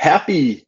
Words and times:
Happy 0.00 0.66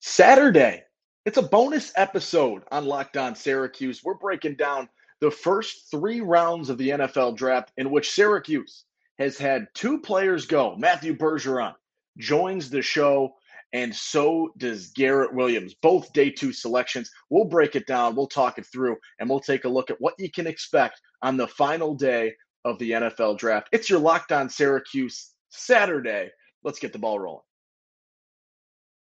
Saturday. 0.00 0.82
It's 1.24 1.38
a 1.38 1.42
bonus 1.42 1.94
episode 1.96 2.62
on 2.70 2.84
Locked 2.84 3.16
On 3.16 3.34
Syracuse. 3.34 4.04
We're 4.04 4.18
breaking 4.18 4.56
down 4.56 4.86
the 5.22 5.30
first 5.30 5.90
three 5.90 6.20
rounds 6.20 6.68
of 6.68 6.76
the 6.76 6.90
NFL 6.90 7.38
draft 7.38 7.72
in 7.78 7.90
which 7.90 8.10
Syracuse 8.10 8.84
has 9.18 9.38
had 9.38 9.66
two 9.72 9.98
players 9.98 10.44
go. 10.44 10.76
Matthew 10.76 11.16
Bergeron 11.16 11.72
joins 12.18 12.68
the 12.68 12.82
show, 12.82 13.32
and 13.72 13.96
so 13.96 14.50
does 14.58 14.88
Garrett 14.88 15.34
Williams. 15.34 15.72
Both 15.72 16.12
day 16.12 16.28
two 16.28 16.52
selections. 16.52 17.10
We'll 17.30 17.46
break 17.46 17.76
it 17.76 17.86
down, 17.86 18.14
we'll 18.14 18.26
talk 18.26 18.58
it 18.58 18.66
through, 18.66 18.98
and 19.18 19.30
we'll 19.30 19.40
take 19.40 19.64
a 19.64 19.70
look 19.70 19.88
at 19.88 20.00
what 20.02 20.16
you 20.18 20.30
can 20.30 20.46
expect 20.46 21.00
on 21.22 21.38
the 21.38 21.48
final 21.48 21.94
day 21.94 22.34
of 22.66 22.78
the 22.78 22.90
NFL 22.90 23.38
draft. 23.38 23.70
It's 23.72 23.88
your 23.88 24.00
Locked 24.00 24.32
On 24.32 24.50
Syracuse 24.50 25.30
Saturday. 25.48 26.30
Let's 26.62 26.78
get 26.78 26.92
the 26.92 26.98
ball 26.98 27.18
rolling 27.18 27.40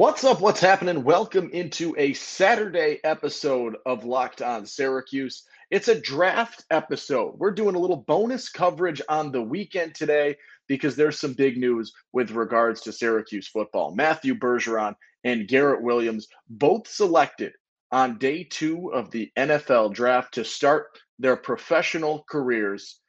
What's 0.00 0.24
up? 0.24 0.40
What's 0.40 0.60
happening? 0.60 1.04
Welcome 1.04 1.50
into 1.52 1.94
a 1.98 2.14
Saturday 2.14 3.00
episode 3.04 3.76
of 3.84 4.06
Locked 4.06 4.40
On 4.40 4.64
Syracuse. 4.64 5.42
It's 5.70 5.88
a 5.88 6.00
draft 6.00 6.64
episode. 6.70 7.34
We're 7.36 7.50
doing 7.50 7.74
a 7.74 7.78
little 7.78 7.98
bonus 8.08 8.48
coverage 8.48 9.02
on 9.10 9.30
the 9.30 9.42
weekend 9.42 9.94
today 9.94 10.38
because 10.68 10.96
there's 10.96 11.20
some 11.20 11.34
big 11.34 11.58
news 11.58 11.92
with 12.14 12.30
regards 12.30 12.80
to 12.80 12.94
Syracuse 12.94 13.46
football. 13.46 13.94
Matthew 13.94 14.34
Bergeron 14.34 14.94
and 15.24 15.46
Garrett 15.46 15.82
Williams 15.82 16.28
both 16.48 16.88
selected 16.88 17.52
on 17.92 18.16
day 18.16 18.44
two 18.44 18.94
of 18.94 19.10
the 19.10 19.30
NFL 19.36 19.92
draft 19.92 20.32
to 20.32 20.46
start 20.46 20.86
their 21.18 21.36
professional 21.36 22.24
careers. 22.26 23.00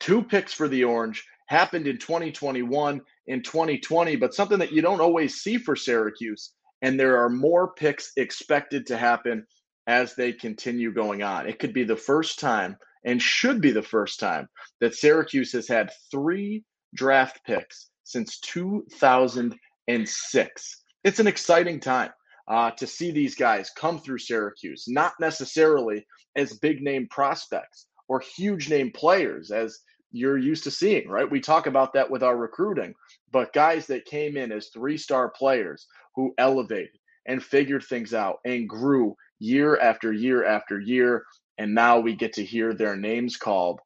Two 0.00 0.20
picks 0.20 0.52
for 0.52 0.66
the 0.66 0.82
Orange 0.82 1.24
happened 1.50 1.86
in 1.88 1.98
2021 1.98 3.00
in 3.26 3.42
2020, 3.42 4.16
but 4.16 4.32
something 4.32 4.60
that 4.60 4.72
you 4.72 4.80
don't 4.80 5.00
always 5.00 5.42
see 5.42 5.58
for 5.58 5.74
Syracuse. 5.74 6.52
And 6.80 6.98
there 6.98 7.18
are 7.18 7.28
more 7.28 7.74
picks 7.74 8.12
expected 8.16 8.86
to 8.86 8.96
happen 8.96 9.44
as 9.88 10.14
they 10.14 10.32
continue 10.32 10.94
going 10.94 11.24
on. 11.24 11.48
It 11.48 11.58
could 11.58 11.72
be 11.72 11.82
the 11.82 11.96
first 11.96 12.38
time 12.38 12.76
and 13.04 13.20
should 13.20 13.60
be 13.60 13.72
the 13.72 13.82
first 13.82 14.20
time 14.20 14.48
that 14.80 14.94
Syracuse 14.94 15.50
has 15.52 15.66
had 15.66 15.90
three 16.10 16.62
draft 16.94 17.40
picks 17.44 17.90
since 18.04 18.38
2006. 18.40 20.82
It's 21.02 21.18
an 21.18 21.26
exciting 21.26 21.80
time 21.80 22.10
uh, 22.48 22.70
to 22.72 22.86
see 22.86 23.10
these 23.10 23.34
guys 23.34 23.72
come 23.76 23.98
through 23.98 24.18
Syracuse, 24.18 24.84
not 24.86 25.14
necessarily 25.18 26.06
as 26.36 26.58
big 26.58 26.80
name 26.80 27.08
prospects 27.10 27.88
or 28.08 28.20
huge 28.20 28.70
name 28.70 28.92
players 28.94 29.50
as 29.50 29.80
you're 30.12 30.38
used 30.38 30.64
to 30.64 30.70
seeing, 30.70 31.08
right? 31.08 31.30
We 31.30 31.40
talk 31.40 31.66
about 31.66 31.92
that 31.94 32.10
with 32.10 32.22
our 32.22 32.36
recruiting, 32.36 32.94
but 33.30 33.52
guys 33.52 33.86
that 33.86 34.04
came 34.04 34.36
in 34.36 34.52
as 34.52 34.68
three 34.68 34.96
star 34.96 35.30
players 35.30 35.86
who 36.14 36.34
elevated 36.38 36.98
and 37.26 37.42
figured 37.42 37.84
things 37.84 38.14
out 38.14 38.38
and 38.44 38.68
grew 38.68 39.14
year 39.38 39.78
after 39.78 40.12
year 40.12 40.44
after 40.44 40.80
year. 40.80 41.24
And 41.58 41.74
now 41.74 42.00
we 42.00 42.14
get 42.14 42.32
to 42.34 42.44
hear 42.44 42.74
their 42.74 42.96
names 42.96 43.36
called 43.36 43.80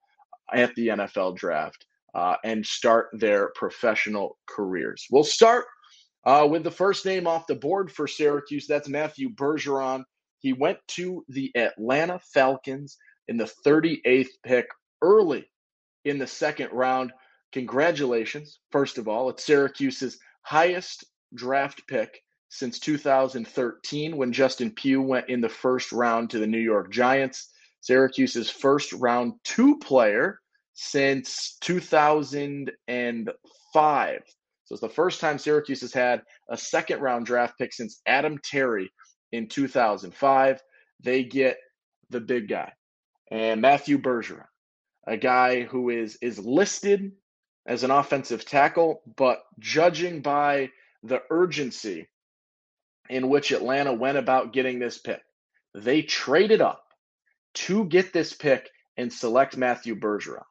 at 0.52 0.74
the 0.74 0.88
NFL 0.88 1.36
draft 1.36 1.84
uh, 2.14 2.36
and 2.44 2.64
start 2.64 3.08
their 3.12 3.50
professional 3.54 4.38
careers. 4.46 5.06
We'll 5.10 5.24
start 5.24 5.66
uh, 6.24 6.46
with 6.50 6.64
the 6.64 6.70
first 6.70 7.04
name 7.04 7.26
off 7.26 7.46
the 7.46 7.54
board 7.54 7.90
for 7.90 8.06
Syracuse. 8.06 8.66
That's 8.66 8.88
Matthew 8.88 9.30
Bergeron. 9.34 10.04
He 10.38 10.52
went 10.52 10.78
to 10.88 11.24
the 11.28 11.50
Atlanta 11.56 12.20
Falcons 12.32 12.96
in 13.28 13.36
the 13.36 13.50
38th 13.66 14.28
pick 14.44 14.66
early 15.02 15.46
in 16.04 16.18
the 16.18 16.26
second 16.26 16.70
round. 16.72 17.12
Congratulations, 17.52 18.58
first 18.70 18.98
of 18.98 19.08
all. 19.08 19.30
It's 19.30 19.44
Syracuse's 19.44 20.18
highest 20.42 21.04
draft 21.34 21.86
pick 21.88 22.20
since 22.48 22.78
2013 22.78 24.16
when 24.16 24.32
Justin 24.32 24.70
Pugh 24.70 25.02
went 25.02 25.28
in 25.28 25.40
the 25.40 25.48
first 25.48 25.90
round 25.92 26.30
to 26.30 26.38
the 26.38 26.46
New 26.46 26.58
York 26.58 26.92
Giants. 26.92 27.50
Syracuse's 27.80 28.50
first 28.50 28.92
round 28.92 29.34
two 29.44 29.78
player 29.78 30.38
since 30.74 31.56
2005. 31.60 34.22
So 34.66 34.72
it's 34.72 34.80
the 34.80 34.88
first 34.88 35.20
time 35.20 35.38
Syracuse 35.38 35.82
has 35.82 35.92
had 35.92 36.22
a 36.48 36.56
second 36.56 37.00
round 37.00 37.26
draft 37.26 37.58
pick 37.58 37.72
since 37.72 38.00
Adam 38.06 38.38
Terry 38.42 38.90
in 39.32 39.48
2005. 39.48 40.62
They 41.02 41.24
get 41.24 41.58
the 42.10 42.20
big 42.20 42.48
guy 42.48 42.72
and 43.30 43.60
Matthew 43.60 43.98
Bergeron 43.98 44.46
a 45.06 45.16
guy 45.16 45.62
who 45.62 45.90
is 45.90 46.16
is 46.22 46.38
listed 46.38 47.12
as 47.66 47.82
an 47.82 47.90
offensive 47.90 48.44
tackle, 48.44 49.02
but 49.16 49.42
judging 49.58 50.20
by 50.20 50.70
the 51.02 51.22
urgency 51.30 52.08
in 53.08 53.28
which 53.28 53.52
Atlanta 53.52 53.92
went 53.92 54.18
about 54.18 54.52
getting 54.52 54.78
this 54.78 54.98
pick, 54.98 55.22
they 55.74 56.02
traded 56.02 56.60
up 56.60 56.84
to 57.54 57.84
get 57.86 58.12
this 58.12 58.32
pick 58.32 58.70
and 58.96 59.12
select 59.12 59.56
Matthew 59.56 59.94
Bergeron. 59.94 60.42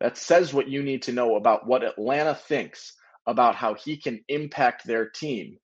That 0.00 0.16
says 0.16 0.52
what 0.52 0.68
you 0.68 0.82
need 0.82 1.02
to 1.02 1.12
know 1.12 1.36
about 1.36 1.66
what 1.66 1.84
Atlanta 1.84 2.34
thinks 2.34 2.94
about 3.26 3.54
how 3.54 3.74
he 3.74 3.96
can 3.96 4.22
impact 4.28 4.86
their 4.86 5.08
team. 5.08 5.58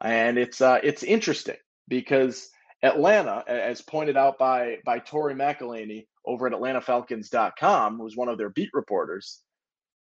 And 0.00 0.38
it's 0.38 0.60
uh, 0.60 0.80
it's 0.82 1.02
interesting 1.02 1.56
because 1.88 2.48
Atlanta, 2.82 3.44
as 3.46 3.82
pointed 3.82 4.16
out 4.16 4.38
by 4.38 4.78
by 4.84 4.98
Tori 4.98 5.34
McElhaney 5.34 6.06
over 6.26 6.46
at 6.46 6.52
AtlantaFalcons.com, 6.52 7.98
who's 7.98 8.16
one 8.16 8.28
of 8.28 8.38
their 8.38 8.50
beat 8.50 8.70
reporters, 8.72 9.42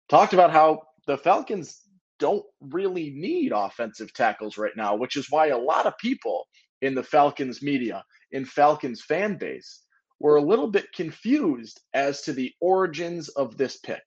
talked 0.10 0.34
about 0.34 0.52
how 0.52 0.82
the 1.08 1.18
Falcons 1.18 1.82
don't 2.20 2.46
really 2.60 3.10
need 3.12 3.52
offensive 3.52 4.14
tackles 4.14 4.58
right 4.58 4.76
now, 4.78 4.96
which 4.96 5.18
is 5.18 5.32
why 5.32 5.48
a 5.48 5.58
lot 5.58 5.88
of 5.88 5.98
people 5.98 6.48
in 6.82 6.94
the 6.94 7.04
Falcons 7.04 7.62
media, 7.62 8.04
in 8.32 8.46
Falcons 8.46 9.02
fan 9.02 9.38
base, 9.38 9.82
were 10.20 10.36
a 10.36 10.42
little 10.42 10.70
bit 10.70 10.94
confused 10.94 11.82
as 11.94 12.22
to 12.22 12.34
the 12.34 12.54
origins 12.62 13.30
of 13.30 13.58
this 13.58 13.78
pick. 13.78 14.04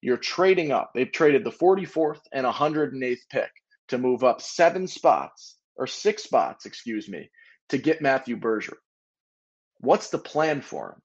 You're 0.00 0.16
trading 0.16 0.72
up. 0.72 0.92
They've 0.94 1.12
traded 1.12 1.44
the 1.44 1.50
44th 1.50 2.20
and 2.32 2.46
108th 2.46 3.18
pick 3.30 3.50
to 3.88 3.98
move 3.98 4.24
up 4.24 4.40
seven 4.40 4.86
spots 4.86 5.58
or 5.76 5.86
six 5.86 6.22
spots, 6.22 6.64
excuse 6.64 7.08
me, 7.08 7.30
to 7.68 7.76
get 7.76 8.00
Matthew 8.00 8.36
Berger. 8.36 8.78
What's 9.80 10.08
the 10.08 10.18
plan 10.18 10.62
for 10.62 10.92
him? 10.92 11.02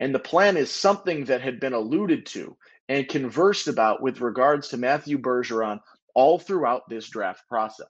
And 0.00 0.14
the 0.14 0.18
plan 0.18 0.56
is 0.56 0.70
something 0.70 1.26
that 1.26 1.42
had 1.42 1.60
been 1.60 1.74
alluded 1.74 2.26
to 2.26 2.56
and 2.88 3.08
conversed 3.08 3.68
about 3.68 4.02
with 4.02 4.20
regards 4.20 4.68
to 4.68 4.78
Matthew 4.78 5.18
Bergeron 5.18 5.78
all 6.14 6.38
throughout 6.38 6.88
this 6.88 7.08
draft 7.08 7.46
process. 7.48 7.86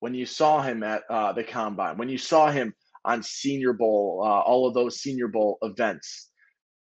When 0.00 0.14
you 0.14 0.24
saw 0.24 0.62
him 0.62 0.82
at 0.82 1.02
uh, 1.10 1.32
the 1.32 1.44
combine, 1.44 1.98
when 1.98 2.08
you 2.08 2.18
saw 2.18 2.50
him 2.50 2.72
on 3.04 3.22
Senior 3.22 3.72
Bowl, 3.72 4.22
uh, 4.24 4.40
all 4.40 4.68
of 4.68 4.74
those 4.74 5.00
Senior 5.00 5.28
Bowl 5.28 5.58
events, 5.62 6.30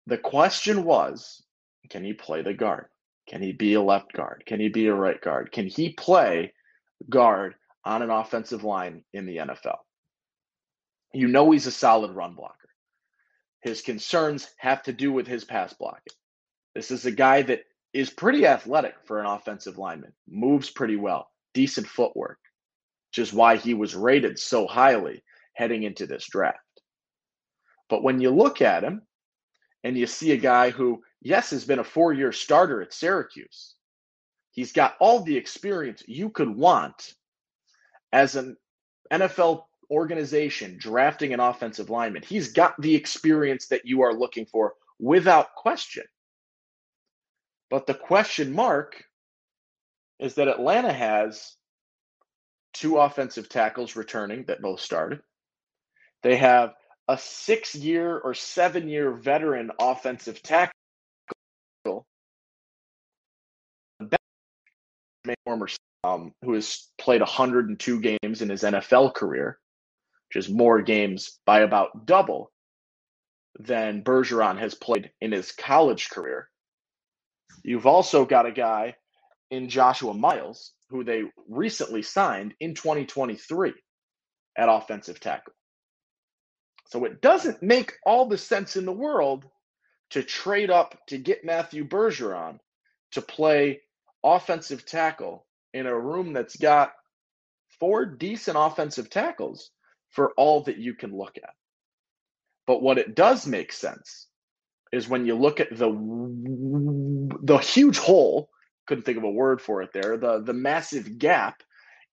the 0.08 0.18
question 0.18 0.84
was 0.84 1.44
can 1.90 2.04
he 2.04 2.14
play 2.14 2.42
the 2.42 2.54
guard? 2.54 2.88
Can 3.28 3.42
he 3.42 3.54
be 3.54 3.76
a 3.76 3.82
left 3.82 4.14
guard? 4.14 4.44
Can 4.46 4.60
he 4.60 4.70
be 4.70 4.88
a 4.88 4.94
right 4.94 5.22
guard? 5.22 5.52
Can 5.52 5.68
he 5.68 5.94
play 5.94 6.54
guard 7.10 7.56
on 7.86 8.02
an 8.02 8.10
offensive 8.10 8.64
line 8.64 9.04
in 9.14 9.26
the 9.26 9.38
NFL? 9.38 9.78
You 11.14 11.28
know 11.28 11.52
he's 11.52 11.68
a 11.68 11.72
solid 11.72 12.12
run 12.12 12.36
blocker. 12.36 12.63
His 13.64 13.82
concerns 13.82 14.50
have 14.58 14.84
to 14.84 14.94
do 14.94 15.12
with 15.12 15.26
his 15.26 15.46
pass 15.46 15.74
blocking. 15.74 16.14
This 16.76 16.92
is 16.92 17.06
a 17.06 17.12
guy 17.12 17.42
that 17.44 17.62
is 17.94 18.10
pretty 18.10 18.46
athletic 18.46 18.96
for 19.06 19.20
an 19.20 19.26
offensive 19.26 19.78
lineman, 19.78 20.12
moves 20.28 20.70
pretty 20.70 20.98
well, 20.98 21.30
decent 21.54 21.88
footwork, 21.88 22.40
which 23.10 23.20
is 23.20 23.34
why 23.34 23.56
he 23.56 23.74
was 23.74 23.96
rated 23.96 24.38
so 24.38 24.68
highly 24.68 25.24
heading 25.54 25.84
into 25.84 26.06
this 26.06 26.28
draft. 26.28 26.58
But 27.90 28.04
when 28.04 28.20
you 28.20 28.32
look 28.32 28.62
at 28.62 28.84
him 28.84 29.04
and 29.86 29.98
you 29.98 30.08
see 30.08 30.34
a 30.34 30.38
guy 30.38 30.70
who, 30.70 31.02
yes, 31.22 31.52
has 31.52 31.64
been 31.64 31.80
a 31.80 31.84
four 31.86 32.12
year 32.12 32.34
starter 32.34 32.82
at 32.82 32.94
Syracuse, 32.94 33.76
he's 34.52 34.74
got 34.74 34.96
all 35.00 35.22
the 35.22 35.38
experience 35.38 36.04
you 36.06 36.30
could 36.30 36.50
want 36.50 37.14
as 38.12 38.36
an 38.36 38.58
NFL 39.12 39.64
organization 39.90 40.78
drafting 40.78 41.34
an 41.34 41.40
offensive 41.40 41.90
lineman, 41.90 42.24
he's 42.24 42.52
got 42.52 42.80
the 42.82 42.96
experience 42.96 43.68
that 43.68 43.86
you 43.86 44.02
are 44.02 44.14
looking 44.14 44.46
for 44.46 44.74
without 45.00 45.56
question. 45.56 46.04
But 47.70 47.88
the 47.88 47.94
question 47.94 48.54
mark 48.54 49.04
is 50.20 50.36
that 50.36 50.48
Atlanta 50.48 50.94
has 50.94 51.56
two 52.74 52.98
offensive 52.98 53.50
tackles 53.50 53.96
returning 53.96 54.46
that 54.46 54.62
both 54.62 54.80
started. 54.80 55.22
They 56.22 56.38
have 56.38 56.74
a 57.08 57.18
six 57.18 57.76
year 57.76 58.18
or 58.18 58.34
seven 58.34 58.88
year 58.88 59.12
veteran 59.12 59.72
offensive 59.80 60.42
tackle. 60.42 60.74
Former, 65.46 65.68
um, 66.04 66.34
who 66.44 66.54
has 66.54 66.90
played 66.98 67.22
102 67.22 68.02
games 68.02 68.42
in 68.42 68.50
his 68.50 68.64
NFL 68.64 69.14
career, 69.14 69.58
which 70.34 70.46
is 70.46 70.52
more 70.52 70.82
games 70.82 71.40
by 71.46 71.60
about 71.60 72.06
double 72.06 72.52
than 73.60 74.04
Bergeron 74.04 74.58
has 74.58 74.74
played 74.74 75.12
in 75.22 75.32
his 75.32 75.52
college 75.52 76.10
career. 76.10 76.50
You've 77.64 77.86
also 77.86 78.26
got 78.26 78.48
a 78.48 78.52
guy 78.52 78.96
in 79.52 79.70
Joshua 79.70 80.14
Miles, 80.14 80.74
who 80.90 81.04
they 81.04 81.24
recently 81.48 82.02
signed 82.02 82.56
in 82.60 82.74
2023 82.74 83.74
at 84.58 84.70
offensive 84.70 85.20
tackle. 85.20 85.54
So 86.88 87.06
it 87.06 87.22
doesn't 87.22 87.62
make 87.62 87.94
all 88.06 88.26
the 88.28 88.38
sense 88.38 88.76
in 88.76 88.86
the 88.86 88.92
world 88.92 89.46
to 90.12 90.24
trade 90.24 90.72
up 90.72 90.98
to 91.08 91.18
get 91.20 91.46
Matthew 91.46 91.88
Bergeron 91.88 92.58
to 93.12 93.22
play 93.22 93.82
offensive 94.24 94.84
tackle 94.86 95.46
in 95.76 95.86
a 95.86 96.00
room 96.00 96.34
that's 96.34 96.56
got 96.56 96.94
four 97.80 98.06
decent 98.06 98.58
offensive 98.60 99.12
tackles 99.12 99.70
for 100.14 100.32
all 100.38 100.64
that 100.64 100.78
you 100.78 100.94
can 100.94 101.16
look 101.16 101.38
at. 101.38 101.54
But 102.66 102.82
what 102.82 102.98
it 102.98 103.16
does 103.16 103.46
make 103.46 103.74
sense 103.74 104.28
is 104.92 105.10
when 105.10 105.26
you 105.26 105.36
look 105.36 105.60
at 105.60 105.76
the 105.76 105.90
the 107.42 107.58
huge 107.58 107.98
hole, 107.98 108.50
couldn't 108.88 109.04
think 109.04 109.18
of 109.18 109.24
a 109.24 109.30
word 109.30 109.62
for 109.62 109.82
it 109.82 109.92
there, 109.92 110.18
the 110.18 110.42
the 110.42 110.54
massive 110.54 111.18
gap 111.18 111.62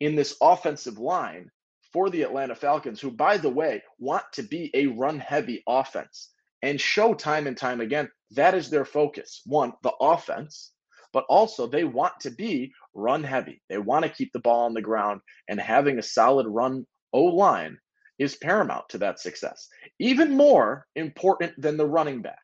in 0.00 0.17
this 0.17 0.37
offensive 0.41 0.99
line 0.99 1.50
for 1.93 2.08
the 2.08 2.23
Atlanta 2.23 2.55
Falcons, 2.55 3.00
who, 3.00 3.11
by 3.11 3.37
the 3.37 3.50
way, 3.50 3.82
want 3.99 4.25
to 4.32 4.43
be 4.43 4.70
a 4.75 4.87
run 4.87 5.19
heavy 5.19 5.62
offense 5.69 6.31
and 6.62 6.81
show 6.81 7.14
time 7.14 7.47
and 7.47 7.56
time 7.56 7.81
again 7.81 8.08
that 8.32 8.55
is 8.55 8.70
their 8.70 8.85
focus. 8.85 9.43
One, 9.44 9.73
the 9.82 9.93
offense, 10.00 10.73
but 11.12 11.25
also 11.29 11.67
they 11.67 11.85
want 11.85 12.14
to 12.20 12.31
be 12.31 12.73
run 12.94 13.25
heavy. 13.25 13.61
They 13.69 13.79
want 13.79 14.05
to 14.05 14.11
keep 14.11 14.32
the 14.32 14.38
ball 14.38 14.64
on 14.67 14.75
the 14.75 14.82
ground, 14.82 15.20
and 15.49 15.61
having 15.61 15.99
a 15.99 16.02
solid 16.02 16.47
run 16.47 16.87
O 17.12 17.25
line 17.25 17.79
is 18.20 18.37
paramount 18.37 18.88
to 18.90 18.99
that 18.99 19.19
success. 19.19 19.69
Even 19.99 20.37
more 20.37 20.87
important 20.94 21.61
than 21.61 21.76
the 21.76 21.87
running 21.87 22.22
back. 22.22 22.38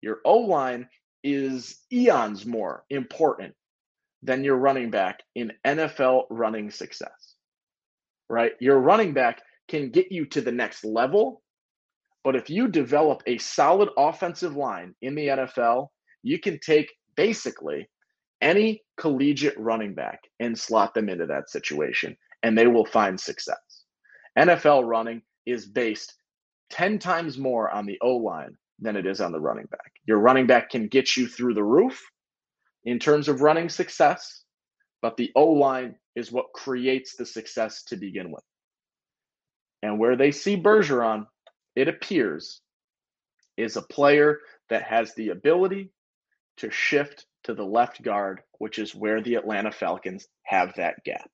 Your 0.00 0.18
O 0.24 0.38
line 0.38 0.88
is 1.22 1.78
eons 1.92 2.44
more 2.44 2.84
important 2.90 3.54
than 4.24 4.42
your 4.42 4.56
running 4.56 4.90
back 4.90 5.20
in 5.36 5.52
NFL 5.64 6.24
running 6.30 6.72
success 6.72 7.36
right? 8.32 8.52
Your 8.60 8.78
running 8.78 9.12
back 9.12 9.42
can 9.68 9.90
get 9.90 10.10
you 10.10 10.24
to 10.26 10.40
the 10.40 10.50
next 10.50 10.84
level. 10.84 11.42
But 12.24 12.34
if 12.34 12.48
you 12.48 12.66
develop 12.66 13.22
a 13.26 13.36
solid 13.38 13.90
offensive 13.98 14.56
line 14.56 14.94
in 15.02 15.14
the 15.14 15.28
NFL, 15.28 15.88
you 16.22 16.40
can 16.40 16.58
take 16.60 16.90
basically 17.14 17.88
any 18.40 18.82
collegiate 18.96 19.58
running 19.58 19.94
back 19.94 20.20
and 20.40 20.58
slot 20.58 20.94
them 20.94 21.10
into 21.10 21.26
that 21.26 21.50
situation, 21.50 22.16
and 22.42 22.56
they 22.56 22.66
will 22.66 22.86
find 22.86 23.20
success. 23.20 23.71
NFL 24.38 24.86
running 24.86 25.22
is 25.46 25.66
based 25.66 26.14
10 26.70 26.98
times 26.98 27.38
more 27.38 27.70
on 27.70 27.86
the 27.86 27.98
O 28.00 28.16
line 28.16 28.56
than 28.78 28.96
it 28.96 29.06
is 29.06 29.20
on 29.20 29.32
the 29.32 29.40
running 29.40 29.66
back. 29.66 29.92
Your 30.06 30.18
running 30.18 30.46
back 30.46 30.70
can 30.70 30.88
get 30.88 31.16
you 31.16 31.26
through 31.26 31.54
the 31.54 31.64
roof 31.64 32.02
in 32.84 32.98
terms 32.98 33.28
of 33.28 33.42
running 33.42 33.68
success, 33.68 34.44
but 35.00 35.16
the 35.16 35.30
O 35.36 35.46
line 35.46 35.96
is 36.16 36.32
what 36.32 36.52
creates 36.54 37.16
the 37.16 37.26
success 37.26 37.84
to 37.84 37.96
begin 37.96 38.30
with. 38.30 38.42
And 39.82 39.98
where 39.98 40.16
they 40.16 40.30
see 40.30 40.56
Bergeron, 40.56 41.26
it 41.74 41.88
appears, 41.88 42.60
is 43.56 43.76
a 43.76 43.82
player 43.82 44.38
that 44.70 44.84
has 44.84 45.14
the 45.14 45.30
ability 45.30 45.90
to 46.58 46.70
shift 46.70 47.26
to 47.44 47.54
the 47.54 47.64
left 47.64 48.02
guard, 48.02 48.40
which 48.58 48.78
is 48.78 48.94
where 48.94 49.20
the 49.20 49.34
Atlanta 49.34 49.72
Falcons 49.72 50.26
have 50.44 50.72
that 50.76 51.02
gap. 51.04 51.30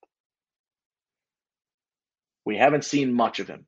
We 2.48 2.56
haven't 2.56 2.86
seen 2.86 3.12
much 3.12 3.40
of 3.40 3.48
him 3.48 3.66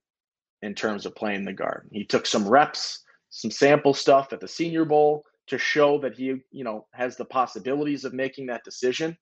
in 0.63 0.75
terms 0.75 1.05
of 1.05 1.15
playing 1.15 1.45
the 1.45 1.53
guard. 1.53 1.91
He 1.93 2.03
took 2.03 2.25
some 2.25 2.49
reps, 2.49 3.05
some 3.29 3.51
sample 3.51 3.93
stuff 3.93 4.33
at 4.33 4.41
the 4.41 4.49
Senior 4.49 4.87
Bowl 4.87 5.23
to 5.49 5.59
show 5.59 5.99
that 5.99 6.17
he, 6.17 6.37
you 6.51 6.65
know, 6.65 6.87
has 6.95 7.15
the 7.15 7.27
possibilities 7.27 8.07
of 8.07 8.15
making 8.15 8.47
that 8.47 8.65
decision. 8.65 9.19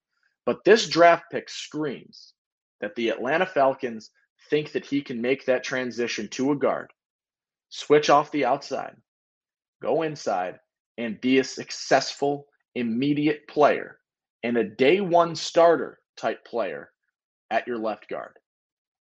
But 0.46 0.62
this 0.64 0.88
draft 0.88 1.24
pick 1.32 1.50
screams 1.50 2.34
that 2.80 2.94
the 2.94 3.08
Atlanta 3.08 3.46
Falcons 3.46 4.12
think 4.48 4.70
that 4.70 4.86
he 4.86 5.02
can 5.02 5.20
make 5.20 5.44
that 5.46 5.64
transition 5.64 6.28
to 6.28 6.52
a 6.52 6.56
guard, 6.56 6.92
switch 7.68 8.10
off 8.10 8.30
the 8.30 8.44
outside, 8.44 8.94
go 9.82 10.02
inside, 10.02 10.60
and 10.98 11.20
be 11.20 11.40
a 11.40 11.44
successful, 11.44 12.46
immediate 12.76 13.48
player 13.48 13.98
and 14.44 14.56
a 14.56 14.62
day 14.62 15.00
one 15.00 15.34
starter 15.34 15.98
type 16.16 16.44
player 16.44 16.92
at 17.50 17.66
your 17.66 17.78
left 17.78 18.08
guard. 18.08 18.34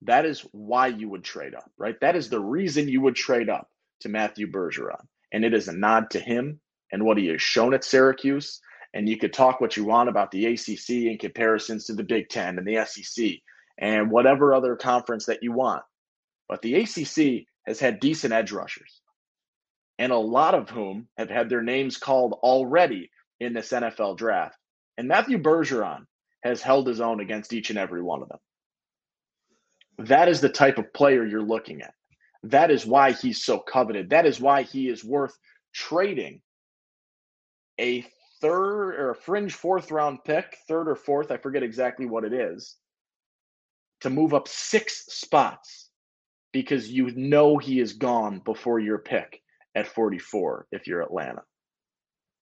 That 0.03 0.25
is 0.25 0.47
why 0.53 0.89
you 0.89 1.09
would 1.11 1.25
trade 1.25 1.55
up, 1.55 1.71
right? 1.77 1.97
That 2.01 2.17
is 2.17 2.29
the 2.29 2.41
reason 2.41 2.89
you 2.89 3.01
would 3.03 3.17
trade 3.17 3.49
up 3.49 3.69
to 4.01 4.09
Matthew 4.09 4.51
Bergeron. 4.51 5.05
And 5.33 5.45
it 5.45 5.55
is 5.55 5.69
a 5.69 5.77
nod 5.77 6.11
to 6.11 6.21
him 6.21 6.61
and 6.91 7.05
what 7.05 7.19
he 7.19 7.27
has 7.29 7.43
shown 7.43 7.75
at 7.75 7.85
Syracuse 7.85 8.61
and 8.93 9.09
you 9.09 9.17
could 9.17 9.33
talk 9.33 9.61
what 9.61 9.77
you 9.77 9.85
want 9.85 10.09
about 10.09 10.31
the 10.31 10.47
ACC 10.47 10.91
in 10.91 11.19
comparisons 11.19 11.85
to 11.87 11.95
the 11.95 12.03
Big 12.03 12.29
Ten 12.29 12.59
and 12.59 12.67
the 12.67 12.85
SEC 12.85 13.35
and 13.79 14.11
whatever 14.11 14.55
other 14.55 14.77
conference 14.77 15.27
that 15.27 15.43
you 15.43 15.53
want. 15.53 15.83
But 16.49 16.63
the 16.63 16.75
ACC 16.75 17.47
has 17.67 17.79
had 17.79 18.01
decent 18.01 18.33
edge 18.33 18.51
rushers, 18.51 19.01
and 19.99 20.11
a 20.11 20.19
lot 20.19 20.55
of 20.55 20.71
whom 20.71 21.09
have 21.17 21.31
had 21.31 21.49
their 21.49 21.63
names 21.63 21.97
called 21.97 22.33
already 22.43 23.11
in 23.39 23.53
this 23.53 23.71
NFL 23.71 24.17
draft. 24.17 24.57
And 24.99 25.07
Matthew 25.07 25.39
Bergeron 25.39 26.07
has 26.43 26.61
held 26.61 26.89
his 26.89 27.01
own 27.01 27.21
against 27.21 27.53
each 27.53 27.71
and 27.71 27.79
every 27.79 28.03
one 28.03 28.23
of 28.23 28.29
them. 28.29 28.39
That 30.01 30.29
is 30.29 30.41
the 30.41 30.49
type 30.49 30.79
of 30.79 30.93
player 30.95 31.27
you're 31.27 31.43
looking 31.43 31.83
at. 31.83 31.95
That 32.43 32.71
is 32.71 32.87
why 32.87 33.13
he's 33.13 33.45
so 33.45 33.59
coveted. 33.59 34.11
That 34.11 34.25
is 34.25 34.41
why 34.41 34.63
he 34.63 34.89
is 34.89 35.05
worth 35.05 35.37
trading 35.75 36.41
a 37.79 38.07
third 38.41 38.95
or 38.95 39.11
a 39.11 39.15
fringe 39.15 39.55
fourth 39.55 39.91
round 39.91 40.25
pick, 40.25 40.57
third 40.67 40.89
or 40.89 40.97
fourth, 40.97 41.31
I 41.31 41.37
forget 41.37 41.63
exactly 41.63 42.07
what 42.07 42.25
it 42.25 42.33
is, 42.33 42.77
to 44.01 44.11
move 44.11 44.33
up 44.33 44.49
six 44.49 45.05
spots 45.09 45.91
because 46.53 46.91
you 46.91 47.11
know 47.13 47.59
he 47.59 47.79
is 47.79 47.93
gone 47.93 48.41
before 48.45 48.81
your 48.81 48.99
pick 48.99 49.41
at 49.75 49.87
44 49.87 50.67
if 50.73 50.87
you're 50.87 51.03
Atlanta. 51.03 51.43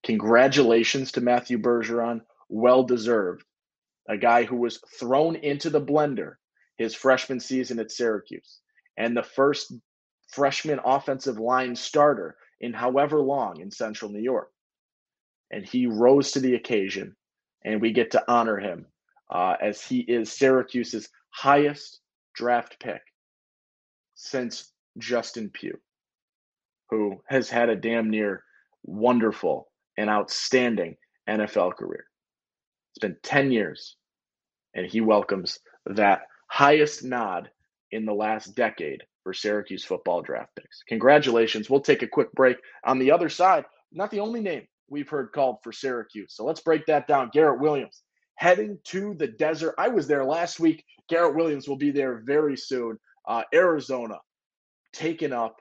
Congratulations 0.03 1.11
to 1.11 1.21
Matthew 1.21 1.57
Bergeron. 1.57 2.21
Well 2.47 2.83
deserved. 2.83 3.43
A 4.07 4.17
guy 4.17 4.43
who 4.43 4.55
was 4.55 4.81
thrown 4.97 5.35
into 5.35 5.69
the 5.69 5.81
blender 5.81 6.35
his 6.79 6.95
freshman 6.95 7.39
season 7.39 7.77
at 7.77 7.91
Syracuse 7.91 8.61
and 8.97 9.15
the 9.15 9.23
first 9.23 9.73
freshman 10.29 10.79
offensive 10.83 11.37
line 11.37 11.75
starter 11.75 12.37
in 12.61 12.73
however 12.73 13.19
long 13.19 13.59
in 13.61 13.69
Central 13.69 14.09
New 14.09 14.21
York 14.21 14.51
and 15.51 15.65
he 15.65 15.87
rose 15.87 16.31
to 16.31 16.39
the 16.39 16.55
occasion, 16.55 17.15
and 17.65 17.81
we 17.81 17.91
get 17.91 18.11
to 18.11 18.23
honor 18.31 18.57
him 18.57 18.85
uh, 19.31 19.55
as 19.61 19.81
he 19.81 19.99
is 19.99 20.31
Syracuse's 20.31 21.09
highest 21.31 22.01
draft 22.35 22.79
pick 22.79 23.01
since 24.15 24.71
Justin 24.97 25.49
Pugh, 25.49 25.79
who 26.89 27.21
has 27.27 27.49
had 27.49 27.69
a 27.69 27.75
damn 27.75 28.09
near 28.09 28.43
wonderful 28.83 29.69
and 29.97 30.09
outstanding 30.09 30.95
NFL 31.29 31.75
career. 31.75 32.05
It's 32.91 32.99
been 32.99 33.17
10 33.23 33.51
years, 33.51 33.95
and 34.75 34.85
he 34.85 35.01
welcomes 35.01 35.59
that 35.85 36.21
highest 36.49 37.03
nod 37.03 37.49
in 37.91 38.05
the 38.05 38.13
last 38.13 38.55
decade 38.55 39.03
for 39.23 39.33
Syracuse 39.33 39.85
football 39.85 40.21
draft 40.21 40.55
picks. 40.55 40.83
Congratulations. 40.87 41.69
We'll 41.69 41.81
take 41.81 42.03
a 42.03 42.07
quick 42.07 42.31
break. 42.33 42.57
On 42.83 42.99
the 42.99 43.11
other 43.11 43.29
side, 43.29 43.65
not 43.91 44.11
the 44.11 44.19
only 44.19 44.41
name 44.41 44.67
we've 44.89 45.09
heard 45.09 45.31
called 45.31 45.57
for 45.63 45.71
Syracuse. 45.71 46.33
So 46.35 46.45
let's 46.45 46.61
break 46.61 46.85
that 46.87 47.07
down. 47.07 47.29
Garrett 47.33 47.61
Williams 47.61 48.03
heading 48.35 48.79
to 48.85 49.13
the 49.15 49.27
desert. 49.27 49.75
I 49.77 49.89
was 49.89 50.07
there 50.07 50.25
last 50.25 50.59
week. 50.59 50.83
Garrett 51.09 51.35
Williams 51.35 51.67
will 51.67 51.77
be 51.77 51.91
there 51.91 52.23
very 52.25 52.57
soon. 52.57 52.97
Uh, 53.27 53.43
Arizona 53.53 54.17
taken 54.93 55.33
up 55.33 55.57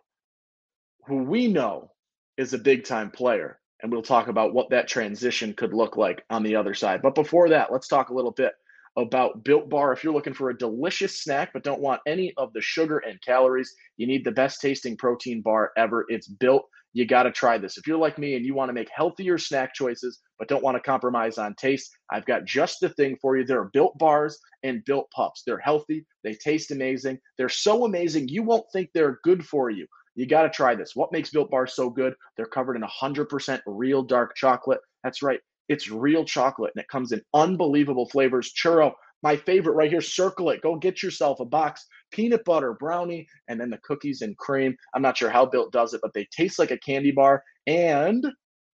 who 1.06 1.22
we 1.24 1.48
know 1.48 1.90
is 2.36 2.54
a 2.54 2.58
big 2.58 2.84
time 2.84 3.10
player. 3.10 3.58
And 3.82 3.92
we'll 3.92 4.02
talk 4.02 4.28
about 4.28 4.54
what 4.54 4.70
that 4.70 4.88
transition 4.88 5.52
could 5.52 5.72
look 5.72 5.96
like 5.96 6.24
on 6.30 6.42
the 6.42 6.56
other 6.56 6.74
side. 6.74 7.00
But 7.02 7.14
before 7.14 7.48
that, 7.50 7.72
let's 7.72 7.88
talk 7.88 8.10
a 8.10 8.14
little 8.14 8.32
bit 8.32 8.52
about 8.98 9.44
Built 9.44 9.68
Bar. 9.70 9.92
If 9.92 10.04
you're 10.04 10.12
looking 10.12 10.34
for 10.34 10.50
a 10.50 10.58
delicious 10.58 11.22
snack 11.22 11.50
but 11.52 11.62
don't 11.62 11.80
want 11.80 12.00
any 12.06 12.32
of 12.36 12.52
the 12.52 12.60
sugar 12.60 12.98
and 12.98 13.20
calories, 13.22 13.74
you 13.96 14.06
need 14.06 14.24
the 14.24 14.32
best 14.32 14.60
tasting 14.60 14.96
protein 14.96 15.40
bar 15.40 15.72
ever. 15.76 16.04
It's 16.08 16.28
built 16.28 16.64
you 16.94 17.06
got 17.06 17.24
to 17.24 17.30
try 17.30 17.58
this. 17.58 17.76
If 17.76 17.86
you're 17.86 17.98
like 17.98 18.18
me 18.18 18.34
and 18.34 18.44
you 18.44 18.54
want 18.54 18.70
to 18.70 18.72
make 18.72 18.88
healthier 18.94 19.38
snack 19.38 19.74
choices, 19.74 20.20
but 20.38 20.48
don't 20.48 20.62
want 20.62 20.76
to 20.76 20.82
compromise 20.82 21.38
on 21.38 21.54
taste, 21.54 21.90
I've 22.10 22.24
got 22.24 22.44
just 22.44 22.80
the 22.80 22.88
thing 22.88 23.16
for 23.20 23.36
you. 23.36 23.44
There 23.44 23.60
are 23.60 23.70
built 23.72 23.98
bars 23.98 24.38
and 24.62 24.84
Built 24.84 25.10
Puffs. 25.14 25.42
They're 25.46 25.58
healthy, 25.58 26.06
they 26.24 26.34
taste 26.34 26.70
amazing. 26.70 27.18
They're 27.36 27.48
so 27.48 27.84
amazing, 27.84 28.28
you 28.28 28.42
won't 28.42 28.66
think 28.72 28.90
they're 28.94 29.20
good 29.22 29.46
for 29.46 29.70
you. 29.70 29.86
You 30.14 30.26
got 30.26 30.42
to 30.42 30.50
try 30.50 30.74
this. 30.74 30.96
What 30.96 31.12
makes 31.12 31.30
built 31.30 31.50
bars 31.50 31.74
so 31.74 31.88
good? 31.90 32.14
They're 32.36 32.46
covered 32.46 32.74
in 32.74 32.82
100% 32.82 33.60
real 33.66 34.02
dark 34.02 34.34
chocolate. 34.34 34.80
That's 35.04 35.22
right, 35.22 35.38
it's 35.68 35.90
real 35.90 36.24
chocolate 36.24 36.72
and 36.74 36.82
it 36.82 36.88
comes 36.88 37.12
in 37.12 37.22
unbelievable 37.34 38.08
flavors. 38.08 38.52
Churro, 38.52 38.92
my 39.22 39.36
favorite 39.36 39.74
right 39.74 39.90
here, 39.90 40.00
circle 40.00 40.50
it. 40.50 40.62
Go 40.62 40.76
get 40.76 41.02
yourself 41.02 41.40
a 41.40 41.44
box 41.44 41.86
peanut 42.10 42.44
butter 42.44 42.74
brownie, 42.74 43.26
and 43.48 43.60
then 43.60 43.70
the 43.70 43.78
cookies 43.78 44.22
and 44.22 44.36
cream. 44.38 44.76
I'm 44.94 45.02
not 45.02 45.16
sure 45.16 45.30
how 45.30 45.46
Built 45.46 45.72
does 45.72 45.94
it, 45.94 46.00
but 46.02 46.12
they 46.14 46.26
taste 46.30 46.58
like 46.58 46.70
a 46.70 46.78
candy 46.78 47.10
bar 47.10 47.42
and 47.66 48.26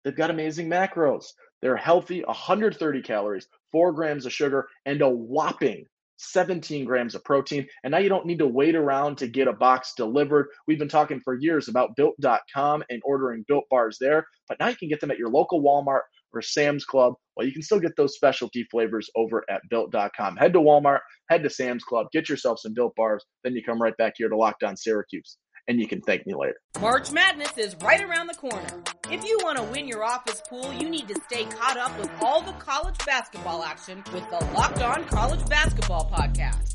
they've 0.04 0.16
got 0.16 0.30
amazing 0.30 0.68
macros. 0.68 1.26
They're 1.62 1.76
healthy, 1.76 2.22
130 2.24 3.02
calories, 3.02 3.46
four 3.70 3.92
grams 3.92 4.26
of 4.26 4.32
sugar, 4.32 4.66
and 4.86 5.02
a 5.02 5.08
whopping 5.08 5.84
17 6.20 6.84
grams 6.84 7.14
of 7.14 7.24
protein. 7.24 7.66
And 7.82 7.92
now 7.92 7.98
you 7.98 8.08
don't 8.08 8.26
need 8.26 8.38
to 8.38 8.46
wait 8.46 8.76
around 8.76 9.16
to 9.18 9.28
get 9.28 9.48
a 9.48 9.52
box 9.52 9.94
delivered. 9.96 10.48
We've 10.66 10.78
been 10.78 10.88
talking 10.88 11.20
for 11.20 11.34
years 11.34 11.68
about 11.68 11.96
built.com 11.96 12.84
and 12.90 13.02
ordering 13.04 13.44
built 13.48 13.64
bars 13.70 13.96
there, 14.00 14.26
but 14.48 14.58
now 14.60 14.68
you 14.68 14.76
can 14.76 14.88
get 14.88 15.00
them 15.00 15.10
at 15.10 15.18
your 15.18 15.30
local 15.30 15.62
Walmart 15.62 16.02
or 16.32 16.42
Sam's 16.42 16.84
Club. 16.84 17.14
Well, 17.36 17.46
you 17.46 17.52
can 17.52 17.62
still 17.62 17.80
get 17.80 17.96
those 17.96 18.14
specialty 18.14 18.64
flavors 18.70 19.10
over 19.16 19.44
at 19.50 19.62
built.com. 19.70 20.36
Head 20.36 20.52
to 20.52 20.60
Walmart, 20.60 21.00
head 21.28 21.42
to 21.42 21.50
Sam's 21.50 21.84
Club, 21.84 22.06
get 22.12 22.28
yourself 22.28 22.60
some 22.60 22.74
built 22.74 22.94
bars, 22.96 23.24
then 23.42 23.54
you 23.54 23.62
come 23.64 23.80
right 23.80 23.96
back 23.96 24.14
here 24.16 24.28
to 24.28 24.36
Locked 24.36 24.62
On 24.62 24.76
Syracuse. 24.76 25.38
And 25.70 25.78
you 25.78 25.86
can 25.86 26.00
thank 26.00 26.26
me 26.26 26.34
later. 26.34 26.56
March 26.80 27.12
Madness 27.12 27.56
is 27.56 27.76
right 27.76 28.00
around 28.00 28.26
the 28.26 28.34
corner. 28.34 28.82
If 29.08 29.24
you 29.24 29.38
want 29.44 29.56
to 29.58 29.62
win 29.62 29.86
your 29.86 30.02
office 30.02 30.42
pool, 30.48 30.72
you 30.72 30.90
need 30.90 31.06
to 31.06 31.14
stay 31.26 31.44
caught 31.44 31.76
up 31.76 31.96
with 31.96 32.10
all 32.20 32.42
the 32.42 32.50
college 32.54 32.98
basketball 33.06 33.62
action 33.62 34.02
with 34.12 34.28
the 34.30 34.44
Locked 34.52 34.82
On 34.82 35.04
College 35.04 35.48
Basketball 35.48 36.10
Podcast. 36.12 36.74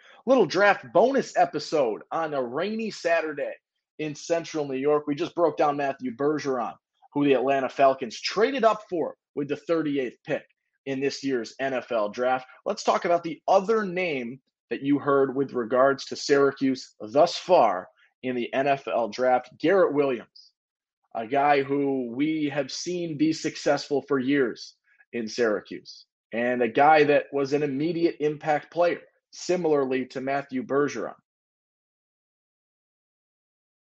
little 0.25 0.45
draft 0.45 0.85
bonus 0.93 1.35
episode 1.35 2.01
on 2.11 2.33
a 2.33 2.41
rainy 2.41 2.91
Saturday 2.91 3.53
in 3.99 4.15
central 4.15 4.67
New 4.67 4.77
York. 4.77 5.07
We 5.07 5.15
just 5.15 5.35
broke 5.35 5.57
down 5.57 5.77
Matthew 5.77 6.15
Bergeron, 6.15 6.73
who 7.13 7.25
the 7.25 7.33
Atlanta 7.33 7.69
Falcons 7.69 8.19
traded 8.19 8.63
up 8.63 8.83
for 8.89 9.15
with 9.35 9.47
the 9.47 9.59
38th 9.69 10.17
pick 10.25 10.43
in 10.85 10.99
this 10.99 11.23
year's 11.23 11.55
NFL 11.61 12.13
draft. 12.13 12.45
Let's 12.65 12.83
talk 12.83 13.05
about 13.05 13.23
the 13.23 13.41
other 13.47 13.85
name 13.85 14.39
that 14.69 14.81
you 14.81 14.99
heard 14.99 15.35
with 15.35 15.53
regards 15.53 16.05
to 16.05 16.15
Syracuse 16.15 16.95
thus 16.99 17.35
far 17.35 17.87
in 18.23 18.35
the 18.35 18.49
NFL 18.53 19.11
draft 19.11 19.49
Garrett 19.59 19.93
Williams, 19.93 20.51
a 21.15 21.27
guy 21.27 21.63
who 21.63 22.11
we 22.15 22.49
have 22.53 22.71
seen 22.71 23.17
be 23.17 23.33
successful 23.33 24.03
for 24.07 24.19
years 24.19 24.75
in 25.13 25.27
Syracuse, 25.27 26.05
and 26.31 26.61
a 26.61 26.67
guy 26.67 27.03
that 27.03 27.25
was 27.33 27.53
an 27.53 27.63
immediate 27.63 28.15
impact 28.19 28.71
player 28.71 29.01
similarly 29.31 30.05
to 30.07 30.21
Matthew 30.21 30.63
Bergeron. 30.63 31.15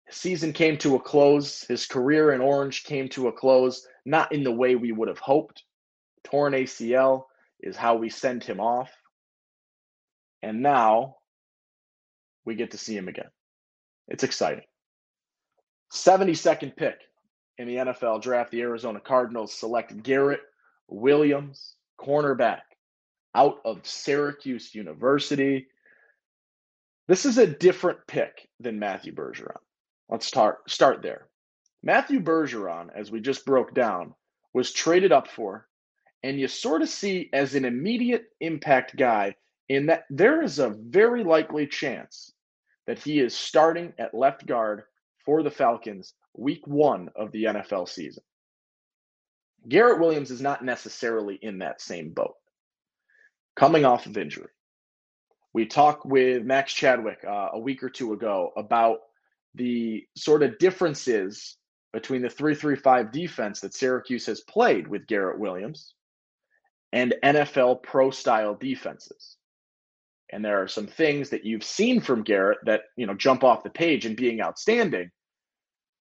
His 0.06 0.16
season 0.16 0.52
came 0.52 0.78
to 0.78 0.96
a 0.96 1.00
close. 1.00 1.62
His 1.62 1.86
career 1.86 2.32
in 2.32 2.40
Orange 2.40 2.84
came 2.84 3.08
to 3.10 3.28
a 3.28 3.32
close, 3.32 3.86
not 4.04 4.32
in 4.32 4.44
the 4.44 4.52
way 4.52 4.76
we 4.76 4.92
would 4.92 5.08
have 5.08 5.18
hoped. 5.18 5.62
Torn 6.24 6.52
ACL 6.52 7.24
is 7.60 7.76
how 7.76 7.96
we 7.96 8.08
send 8.08 8.44
him 8.44 8.60
off. 8.60 8.90
And 10.42 10.62
now 10.62 11.16
we 12.44 12.54
get 12.54 12.72
to 12.72 12.78
see 12.78 12.96
him 12.96 13.08
again. 13.08 13.30
It's 14.08 14.24
exciting. 14.24 14.64
72nd 15.92 16.76
pick 16.76 16.96
in 17.56 17.66
the 17.66 17.76
NFL 17.76 18.20
draft, 18.20 18.50
the 18.50 18.62
Arizona 18.62 19.00
Cardinals 19.00 19.54
select 19.54 20.02
Garrett 20.02 20.40
Williams, 20.88 21.76
cornerback 21.98 22.60
out 23.34 23.60
of 23.64 23.86
Syracuse 23.86 24.74
University. 24.74 25.66
This 27.08 27.26
is 27.26 27.38
a 27.38 27.46
different 27.46 27.98
pick 28.06 28.48
than 28.60 28.78
Matthew 28.78 29.14
Bergeron. 29.14 29.56
Let's 30.08 30.26
start 30.26 30.70
start 30.70 31.02
there. 31.02 31.28
Matthew 31.82 32.20
Bergeron, 32.20 32.88
as 32.94 33.10
we 33.10 33.20
just 33.20 33.44
broke 33.44 33.74
down, 33.74 34.14
was 34.54 34.72
traded 34.72 35.12
up 35.12 35.28
for, 35.28 35.68
and 36.22 36.38
you 36.38 36.48
sort 36.48 36.82
of 36.82 36.88
see 36.88 37.28
as 37.32 37.54
an 37.54 37.64
immediate 37.64 38.26
impact 38.40 38.96
guy 38.96 39.34
in 39.68 39.86
that 39.86 40.04
there 40.08 40.42
is 40.42 40.58
a 40.58 40.70
very 40.70 41.24
likely 41.24 41.66
chance 41.66 42.32
that 42.86 42.98
he 42.98 43.18
is 43.18 43.34
starting 43.34 43.92
at 43.98 44.14
left 44.14 44.46
guard 44.46 44.84
for 45.24 45.42
the 45.42 45.50
Falcons 45.50 46.14
week 46.36 46.66
one 46.66 47.10
of 47.16 47.32
the 47.32 47.44
NFL 47.44 47.88
season. 47.88 48.22
Garrett 49.68 50.00
Williams 50.00 50.30
is 50.30 50.42
not 50.42 50.64
necessarily 50.64 51.38
in 51.40 51.58
that 51.58 51.80
same 51.80 52.10
boat 52.10 52.36
coming 53.56 53.84
off 53.84 54.06
of 54.06 54.16
injury. 54.16 54.48
We 55.52 55.66
talked 55.66 56.04
with 56.04 56.44
Max 56.44 56.72
Chadwick 56.72 57.24
uh, 57.24 57.50
a 57.52 57.58
week 57.58 57.82
or 57.82 57.88
two 57.88 58.12
ago 58.12 58.52
about 58.56 58.98
the 59.54 60.04
sort 60.16 60.42
of 60.42 60.58
differences 60.58 61.56
between 61.92 62.22
the 62.22 62.28
335 62.28 63.12
defense 63.12 63.60
that 63.60 63.72
Syracuse 63.72 64.26
has 64.26 64.40
played 64.40 64.88
with 64.88 65.06
Garrett 65.06 65.38
Williams 65.38 65.94
and 66.92 67.14
NFL 67.22 67.82
pro 67.84 68.10
style 68.10 68.56
defenses. 68.56 69.36
And 70.32 70.44
there 70.44 70.60
are 70.60 70.68
some 70.68 70.88
things 70.88 71.30
that 71.30 71.44
you've 71.44 71.62
seen 71.62 72.00
from 72.00 72.24
Garrett 72.24 72.58
that, 72.64 72.82
you 72.96 73.06
know, 73.06 73.14
jump 73.14 73.44
off 73.44 73.62
the 73.62 73.70
page 73.70 74.06
and 74.06 74.16
being 74.16 74.40
outstanding. 74.40 75.10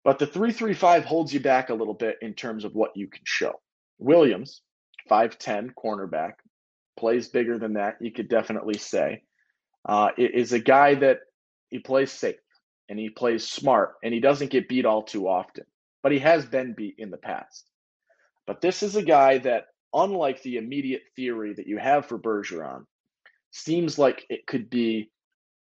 But 0.02 0.18
the 0.18 0.26
335 0.26 1.04
holds 1.04 1.32
you 1.32 1.38
back 1.38 1.70
a 1.70 1.74
little 1.74 1.94
bit 1.94 2.16
in 2.22 2.34
terms 2.34 2.64
of 2.64 2.74
what 2.74 2.96
you 2.96 3.06
can 3.06 3.22
show. 3.24 3.60
Williams, 3.98 4.62
5'10 5.08 5.70
cornerback, 5.74 6.32
plays 6.98 7.28
bigger 7.28 7.58
than 7.58 7.74
that. 7.74 7.96
You 8.00 8.12
could 8.12 8.28
definitely 8.28 8.78
say 8.78 9.22
uh, 9.88 10.10
is 10.18 10.52
a 10.52 10.58
guy 10.58 10.94
that 10.96 11.20
he 11.68 11.78
plays 11.78 12.12
safe 12.12 12.36
and 12.88 12.98
he 12.98 13.08
plays 13.08 13.48
smart 13.48 13.94
and 14.02 14.12
he 14.12 14.20
doesn't 14.20 14.50
get 14.50 14.68
beat 14.68 14.84
all 14.84 15.02
too 15.02 15.28
often, 15.28 15.64
but 16.02 16.12
he 16.12 16.18
has 16.18 16.44
been 16.44 16.74
beat 16.74 16.96
in 16.98 17.10
the 17.10 17.16
past. 17.16 17.70
But 18.46 18.60
this 18.60 18.82
is 18.82 18.96
a 18.96 19.02
guy 19.02 19.38
that, 19.38 19.66
unlike 19.94 20.42
the 20.42 20.56
immediate 20.56 21.02
theory 21.16 21.54
that 21.54 21.66
you 21.66 21.78
have 21.78 22.06
for 22.06 22.18
Bergeron, 22.18 22.84
seems 23.50 23.98
like 23.98 24.26
it 24.28 24.46
could 24.46 24.68
be 24.68 25.10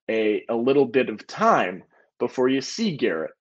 a, 0.09 0.45
a 0.49 0.55
little 0.55 0.87
bit 0.87 1.09
of 1.09 1.27
time 1.27 1.83
before 2.19 2.49
you 2.49 2.61
see 2.61 2.97
Garrett 2.97 3.33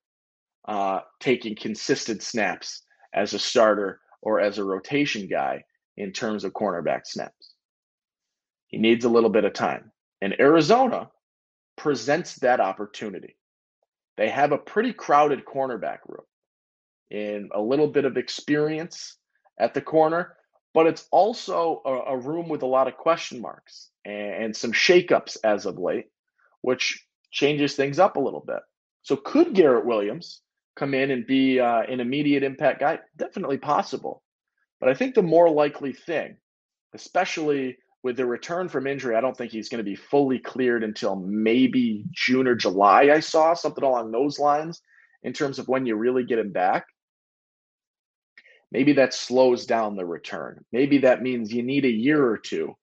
uh, 0.67 1.01
taking 1.19 1.55
consistent 1.55 2.21
snaps 2.21 2.83
as 3.13 3.33
a 3.33 3.39
starter 3.39 4.01
or 4.21 4.39
as 4.39 4.57
a 4.57 4.63
rotation 4.63 5.27
guy 5.27 5.63
in 5.97 6.11
terms 6.11 6.43
of 6.43 6.53
cornerback 6.53 7.01
snaps. 7.05 7.54
He 8.75 8.81
needs 8.81 9.05
a 9.05 9.09
little 9.09 9.29
bit 9.29 9.45
of 9.45 9.53
time. 9.53 9.89
And 10.21 10.35
Arizona 10.37 11.09
presents 11.77 12.35
that 12.39 12.59
opportunity. 12.59 13.37
They 14.17 14.27
have 14.27 14.51
a 14.51 14.57
pretty 14.57 14.91
crowded 14.91 15.45
cornerback 15.45 15.99
room 16.05 16.25
in 17.09 17.47
a 17.55 17.61
little 17.61 17.87
bit 17.87 18.03
of 18.03 18.17
experience 18.17 19.15
at 19.57 19.73
the 19.73 19.79
corner, 19.79 20.35
but 20.73 20.87
it's 20.87 21.07
also 21.09 21.83
a, 21.85 21.89
a 21.89 22.17
room 22.17 22.49
with 22.49 22.63
a 22.63 22.65
lot 22.65 22.89
of 22.89 22.97
question 22.97 23.39
marks 23.39 23.91
and, 24.03 24.43
and 24.43 24.57
some 24.57 24.73
shakeups 24.73 25.37
as 25.45 25.65
of 25.65 25.79
late, 25.79 26.07
which 26.59 27.01
changes 27.31 27.77
things 27.77 27.97
up 27.97 28.17
a 28.17 28.21
little 28.21 28.43
bit. 28.45 28.59
So, 29.03 29.15
could 29.15 29.53
Garrett 29.53 29.85
Williams 29.85 30.41
come 30.75 30.93
in 30.93 31.11
and 31.11 31.25
be 31.25 31.61
uh, 31.61 31.83
an 31.83 32.01
immediate 32.01 32.43
impact 32.43 32.81
guy? 32.81 32.99
Definitely 33.15 33.57
possible. 33.57 34.21
But 34.81 34.89
I 34.89 34.95
think 34.95 35.15
the 35.15 35.21
more 35.21 35.49
likely 35.49 35.93
thing, 35.93 36.35
especially 36.93 37.77
with 38.05 38.17
the 38.17 38.25
return 38.25 38.69
from 38.69 38.85
injury, 38.85 39.15
I 39.15 39.21
don't 39.21 39.35
think 39.35 39.51
he's 39.51 39.67
going 39.67 39.79
to 39.79 39.83
be 39.83 39.95
fully 39.95 40.37
cleared 40.37 40.83
until 40.83 41.15
maybe 41.15 42.05
June 42.11 42.45
or 42.45 42.53
July. 42.53 43.09
I 43.11 43.19
saw 43.19 43.55
something 43.55 43.83
along 43.83 44.11
those 44.11 44.37
lines 44.37 44.83
in 45.23 45.33
terms 45.33 45.57
of 45.57 45.67
when 45.67 45.87
you 45.87 45.95
really 45.95 46.23
get 46.23 46.37
him 46.37 46.51
back. 46.51 46.85
Maybe 48.71 48.93
that 48.93 49.15
slows 49.15 49.65
down 49.65 49.95
the 49.95 50.05
return. 50.05 50.63
Maybe 50.71 50.99
that 50.99 51.23
means 51.23 51.51
you 51.51 51.63
need 51.63 51.83
a 51.83 51.89
year 51.89 52.23
or 52.23 52.37
two 52.37 52.75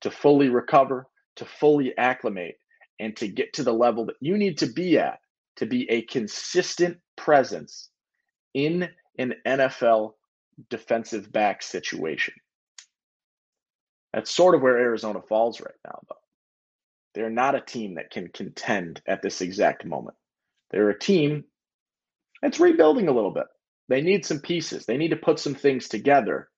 to 0.00 0.10
fully 0.10 0.48
recover, 0.48 1.06
to 1.36 1.44
fully 1.44 1.94
acclimate, 1.98 2.56
and 2.98 3.14
to 3.18 3.28
get 3.28 3.52
to 3.52 3.64
the 3.64 3.74
level 3.74 4.06
that 4.06 4.16
you 4.20 4.38
need 4.38 4.56
to 4.56 4.66
be 4.66 4.98
at 4.98 5.18
to 5.56 5.66
be 5.66 5.86
a 5.90 6.00
consistent 6.00 6.96
presence 7.18 7.90
in 8.54 8.88
an 9.18 9.34
NFL 9.46 10.14
defensive 10.70 11.30
back 11.30 11.62
situation. 11.62 12.32
That's 14.12 14.30
sort 14.30 14.54
of 14.54 14.62
where 14.62 14.78
Arizona 14.78 15.20
falls 15.22 15.60
right 15.60 15.74
now, 15.84 15.98
though. 16.08 16.16
They're 17.14 17.30
not 17.30 17.54
a 17.54 17.60
team 17.60 17.94
that 17.94 18.10
can 18.10 18.28
contend 18.28 19.02
at 19.06 19.22
this 19.22 19.40
exact 19.40 19.84
moment. 19.84 20.16
They're 20.70 20.90
a 20.90 20.98
team 20.98 21.44
that's 22.40 22.60
rebuilding 22.60 23.08
a 23.08 23.12
little 23.12 23.32
bit. 23.32 23.46
They 23.88 24.00
need 24.00 24.24
some 24.24 24.40
pieces, 24.40 24.86
they 24.86 24.96
need 24.96 25.10
to 25.10 25.16
put 25.16 25.38
some 25.38 25.54
things 25.54 25.88
together. 25.88 26.48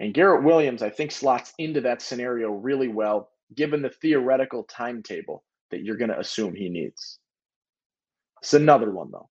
And 0.00 0.12
Garrett 0.12 0.44
Williams, 0.44 0.82
I 0.82 0.90
think, 0.90 1.12
slots 1.12 1.52
into 1.58 1.82
that 1.82 2.02
scenario 2.02 2.50
really 2.50 2.88
well, 2.88 3.30
given 3.54 3.82
the 3.82 3.90
theoretical 3.90 4.64
timetable 4.64 5.44
that 5.70 5.82
you're 5.82 5.96
going 5.96 6.10
to 6.10 6.18
assume 6.18 6.54
he 6.54 6.68
needs. 6.68 7.18
It's 8.42 8.54
another 8.54 8.90
one, 8.90 9.10
though. 9.12 9.28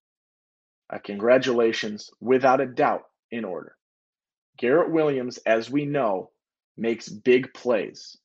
A 0.90 0.98
congratulations, 0.98 2.10
without 2.20 2.60
a 2.60 2.66
doubt, 2.66 3.02
in 3.30 3.44
order. 3.44 3.76
Garrett 4.56 4.90
Williams, 4.90 5.38
as 5.38 5.70
we 5.70 5.84
know, 5.84 6.30
makes 6.76 7.08
big 7.08 7.52
plays. 7.54 8.16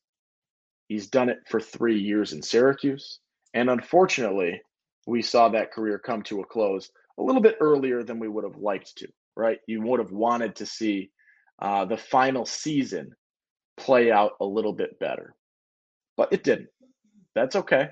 He's 0.88 1.08
done 1.08 1.30
it 1.30 1.40
for 1.48 1.60
three 1.60 2.00
years 2.00 2.34
in 2.34 2.42
Syracuse. 2.42 3.20
And 3.54 3.70
unfortunately, 3.70 4.62
we 5.08 5.22
saw 5.22 5.50
that 5.50 5.72
career 5.72 6.00
come 6.00 6.22
to 6.24 6.42
a 6.42 6.46
close 6.46 6.90
a 7.20 7.24
little 7.24 7.42
bit 7.42 7.58
earlier 7.60 8.04
than 8.04 8.20
we 8.20 8.28
would 8.28 8.44
have 8.44 8.58
liked 8.58 8.96
to, 8.98 9.08
right? 9.36 9.60
You 9.68 9.82
would 9.82 10.00
have 10.00 10.12
wanted 10.12 10.56
to 10.58 10.66
see 10.66 11.12
uh, 11.62 11.86
the 11.86 11.98
final 11.98 12.46
season 12.46 13.12
play 13.78 14.12
out 14.12 14.34
a 14.40 14.46
little 14.46 14.74
bit 14.74 15.00
better, 15.00 15.36
but 16.18 16.32
it 16.32 16.44
didn't. 16.44 16.70
That's 17.36 17.56
okay 17.56 17.90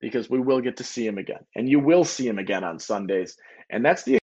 because 0.00 0.28
we 0.28 0.40
will 0.40 0.60
get 0.60 0.76
to 0.78 0.84
see 0.84 1.06
him 1.06 1.18
again. 1.18 1.44
And 1.54 1.68
you 1.68 1.80
will 1.80 2.04
see 2.04 2.26
him 2.26 2.38
again 2.38 2.64
on 2.64 2.78
Sundays. 2.78 3.36
And 3.70 3.84
that's 3.84 4.02
the 4.02 4.18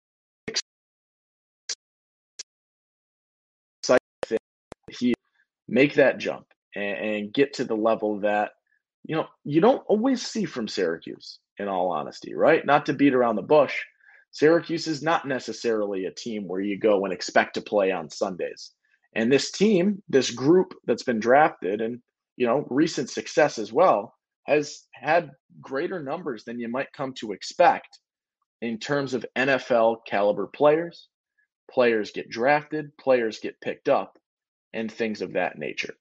exciting 3.82 3.98
thing. 4.26 4.38
He 4.90 5.14
make 5.68 5.94
that 5.94 6.18
jump 6.18 6.46
and, 6.74 6.98
and 6.98 7.32
get 7.32 7.54
to 7.54 7.64
the 7.64 7.76
level 7.76 8.20
that 8.20 8.52
you 9.04 9.16
know 9.16 9.26
you 9.44 9.60
don't 9.60 9.84
always 9.86 10.26
see 10.26 10.44
from 10.44 10.68
Syracuse. 10.68 11.38
In 11.60 11.66
all 11.66 11.90
honesty, 11.90 12.34
right? 12.36 12.64
Not 12.64 12.86
to 12.86 12.92
beat 12.92 13.14
around 13.14 13.34
the 13.34 13.42
bush. 13.42 13.74
Syracuse 14.30 14.86
is 14.86 15.02
not 15.02 15.26
necessarily 15.26 16.04
a 16.04 16.12
team 16.12 16.46
where 16.46 16.60
you 16.60 16.78
go 16.78 17.04
and 17.04 17.12
expect 17.12 17.54
to 17.54 17.60
play 17.60 17.90
on 17.90 18.08
Sundays. 18.08 18.70
And 19.16 19.32
this 19.32 19.50
team, 19.50 20.00
this 20.08 20.30
group 20.30 20.72
that's 20.86 21.02
been 21.02 21.18
drafted 21.18 21.80
and 21.80 22.00
you 22.36 22.46
know 22.46 22.64
recent 22.70 23.10
success 23.10 23.58
as 23.58 23.72
well, 23.72 24.14
has 24.46 24.84
had 24.92 25.32
greater 25.60 26.00
numbers 26.00 26.44
than 26.44 26.60
you 26.60 26.68
might 26.68 26.92
come 26.92 27.12
to 27.14 27.32
expect 27.32 27.98
in 28.62 28.78
terms 28.78 29.14
of 29.14 29.26
NFL 29.36 29.98
caliber 30.06 30.46
players. 30.46 31.08
Players 31.70 32.12
get 32.12 32.30
drafted, 32.30 32.96
players 32.98 33.40
get 33.40 33.60
picked 33.60 33.88
up, 33.88 34.18
and 34.72 34.90
things 34.90 35.22
of 35.22 35.34
that 35.34 35.58
nature. 35.58 35.94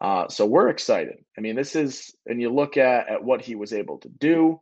Uh, 0.00 0.28
so 0.28 0.44
we're 0.44 0.68
excited. 0.68 1.24
I 1.36 1.40
mean, 1.40 1.56
this 1.56 1.74
is, 1.74 2.14
and 2.26 2.40
you 2.40 2.52
look 2.52 2.76
at, 2.76 3.08
at 3.08 3.24
what 3.24 3.40
he 3.40 3.54
was 3.54 3.72
able 3.72 3.98
to 3.98 4.08
do 4.08 4.60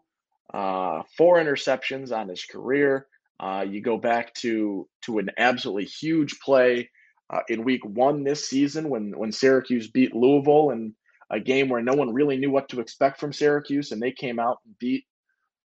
uh, 0.53 1.03
four 1.17 1.39
interceptions 1.39 2.17
on 2.17 2.29
his 2.29 2.45
career. 2.45 3.07
Uh, 3.41 3.65
you 3.69 3.81
go 3.81 3.97
back 3.99 4.33
to 4.35 4.89
to 5.03 5.19
an 5.19 5.31
absolutely 5.37 5.85
huge 5.85 6.39
play 6.41 6.91
uh, 7.31 7.41
in 7.49 7.65
week 7.65 7.85
one 7.85 8.23
this 8.23 8.49
season 8.49 8.89
when 8.89 9.13
when 9.19 9.33
Syracuse 9.33 9.89
beat 9.89 10.15
Louisville 10.15 10.71
in 10.71 10.95
a 11.31 11.41
game 11.41 11.69
where 11.69 11.83
no 11.83 11.95
one 11.95 12.13
really 12.13 12.37
knew 12.37 12.51
what 12.51 12.69
to 12.69 12.81
expect 12.81 13.19
from 13.19 13.33
Syracuse, 13.33 13.91
and 13.91 14.01
they 14.01 14.13
came 14.13 14.39
out 14.39 14.59
and 14.65 14.79
beat 14.79 15.05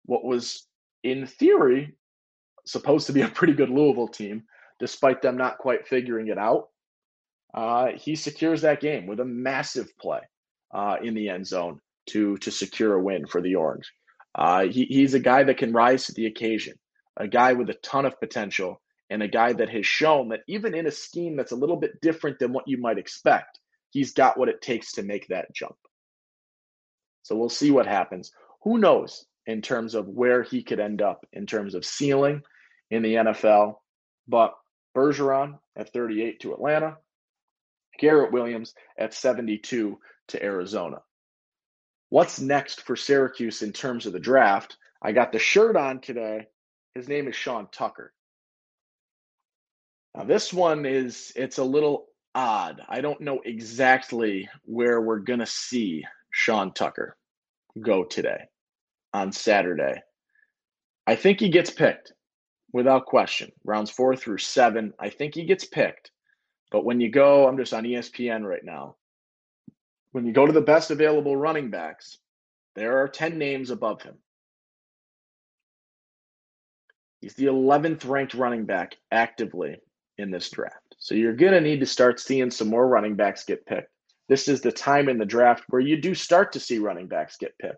what 0.05 0.25
was 0.25 0.67
in 1.03 1.25
theory 1.25 1.95
supposed 2.65 3.07
to 3.07 3.13
be 3.13 3.21
a 3.21 3.27
pretty 3.29 3.53
good 3.53 3.69
Louisville 3.69 4.09
team, 4.09 4.43
despite 4.79 5.21
them 5.21 5.37
not 5.37 5.57
quite 5.59 5.87
figuring 5.87 6.27
it 6.27 6.37
out. 6.37 6.69
Uh, 7.53 7.89
he 7.95 8.15
secures 8.15 8.61
that 8.61 8.81
game 8.81 9.05
with 9.05 9.19
a 9.19 9.25
massive 9.25 9.95
play 9.97 10.21
uh, 10.73 10.97
in 11.01 11.13
the 11.13 11.29
end 11.29 11.45
zone 11.45 11.79
to 12.07 12.37
to 12.37 12.51
secure 12.51 12.95
a 12.95 13.01
win 13.01 13.25
for 13.27 13.41
the 13.41 13.55
Orange. 13.55 13.91
Uh, 14.35 14.65
he, 14.65 14.85
he's 14.85 15.13
a 15.13 15.19
guy 15.19 15.43
that 15.43 15.57
can 15.57 15.71
rise 15.71 16.05
to 16.05 16.13
the 16.13 16.25
occasion, 16.25 16.73
a 17.17 17.27
guy 17.27 17.53
with 17.53 17.69
a 17.69 17.75
ton 17.75 18.05
of 18.05 18.19
potential, 18.19 18.81
and 19.09 19.21
a 19.21 19.27
guy 19.27 19.53
that 19.53 19.69
has 19.69 19.85
shown 19.85 20.29
that 20.29 20.41
even 20.47 20.73
in 20.73 20.87
a 20.87 20.91
scheme 20.91 21.35
that's 21.35 21.51
a 21.51 21.55
little 21.55 21.77
bit 21.77 22.01
different 22.01 22.39
than 22.39 22.51
what 22.51 22.67
you 22.67 22.77
might 22.77 22.97
expect, 22.97 23.59
he's 23.91 24.13
got 24.13 24.37
what 24.37 24.49
it 24.49 24.61
takes 24.61 24.93
to 24.93 25.03
make 25.03 25.27
that 25.27 25.53
jump. 25.53 25.75
So 27.21 27.35
we'll 27.35 27.49
see 27.49 27.69
what 27.69 27.85
happens. 27.85 28.31
Who 28.63 28.79
knows 28.79 29.25
in 29.45 29.61
terms 29.61 29.93
of 29.93 30.07
where 30.07 30.41
he 30.41 30.63
could 30.63 30.79
end 30.79 31.01
up 31.01 31.25
in 31.31 31.45
terms 31.45 31.75
of 31.75 31.85
ceiling 31.85 32.41
in 32.89 33.03
the 33.03 33.15
NFL? 33.15 33.75
But 34.27 34.53
Bergeron 34.95 35.59
at 35.75 35.93
38 35.93 36.39
to 36.41 36.53
Atlanta, 36.53 36.97
Garrett 37.99 38.31
Williams 38.31 38.73
at 38.97 39.13
72 39.13 39.99
to 40.29 40.43
Arizona. 40.43 40.97
What's 42.09 42.39
next 42.39 42.81
for 42.81 42.95
Syracuse 42.95 43.61
in 43.61 43.71
terms 43.71 44.05
of 44.05 44.13
the 44.13 44.19
draft? 44.19 44.77
I 45.01 45.11
got 45.11 45.31
the 45.31 45.39
shirt 45.39 45.75
on 45.75 45.99
today. 45.99 46.47
His 46.95 47.07
name 47.07 47.27
is 47.27 47.35
Sean 47.35 47.67
Tucker. 47.71 48.13
Now 50.15 50.23
this 50.23 50.53
one 50.53 50.85
is 50.85 51.33
it's 51.35 51.57
a 51.57 51.63
little 51.63 52.05
odd. 52.35 52.81
I 52.87 53.01
don't 53.01 53.21
know 53.21 53.41
exactly 53.43 54.47
where 54.63 55.01
we're 55.01 55.19
going 55.19 55.39
to 55.39 55.45
see 55.45 56.05
Sean 56.31 56.71
Tucker 56.73 57.17
go 57.81 58.03
today 58.03 58.45
on 59.13 59.31
Saturday. 59.31 60.01
I 61.05 61.15
think 61.15 61.39
he 61.39 61.49
gets 61.49 61.69
picked 61.69 62.13
without 62.71 63.05
question. 63.05 63.51
Rounds 63.63 63.91
4 63.91 64.15
through 64.15 64.39
7, 64.39 64.93
I 64.99 65.09
think 65.09 65.35
he 65.35 65.45
gets 65.45 65.65
picked. 65.65 66.11
But 66.73 66.83
when 66.85 66.99
you 66.99 67.09
go, 67.09 67.47
I'm 67.47 67.55
just 67.55 67.73
on 67.73 67.83
ESPN 67.83 68.43
right 68.43 68.65
now. 68.65 68.95
When 70.11 70.25
you 70.25 70.33
go 70.33 70.47
to 70.47 70.51
the 70.51 70.59
best 70.59 70.89
available 70.89 71.37
running 71.37 71.69
backs, 71.69 72.17
there 72.75 72.97
are 72.97 73.07
10 73.07 73.37
names 73.37 73.69
above 73.69 74.01
him. 74.01 74.15
He's 77.21 77.35
the 77.35 77.45
11th 77.45 78.09
ranked 78.09 78.33
running 78.33 78.65
back 78.65 78.97
actively 79.11 79.77
in 80.17 80.31
this 80.31 80.49
draft. 80.49 80.95
So 80.97 81.13
you're 81.13 81.35
going 81.35 81.53
to 81.53 81.61
need 81.61 81.79
to 81.79 81.85
start 81.85 82.19
seeing 82.19 82.49
some 82.49 82.69
more 82.69 82.87
running 82.87 83.15
backs 83.15 83.45
get 83.45 83.65
picked. 83.67 83.91
This 84.27 84.47
is 84.47 84.61
the 84.61 84.71
time 84.71 85.09
in 85.09 85.19
the 85.19 85.25
draft 85.25 85.63
where 85.69 85.81
you 85.81 86.01
do 86.01 86.15
start 86.15 86.51
to 86.53 86.59
see 86.59 86.79
running 86.79 87.07
backs 87.07 87.37
get 87.37 87.57
picked. 87.59 87.77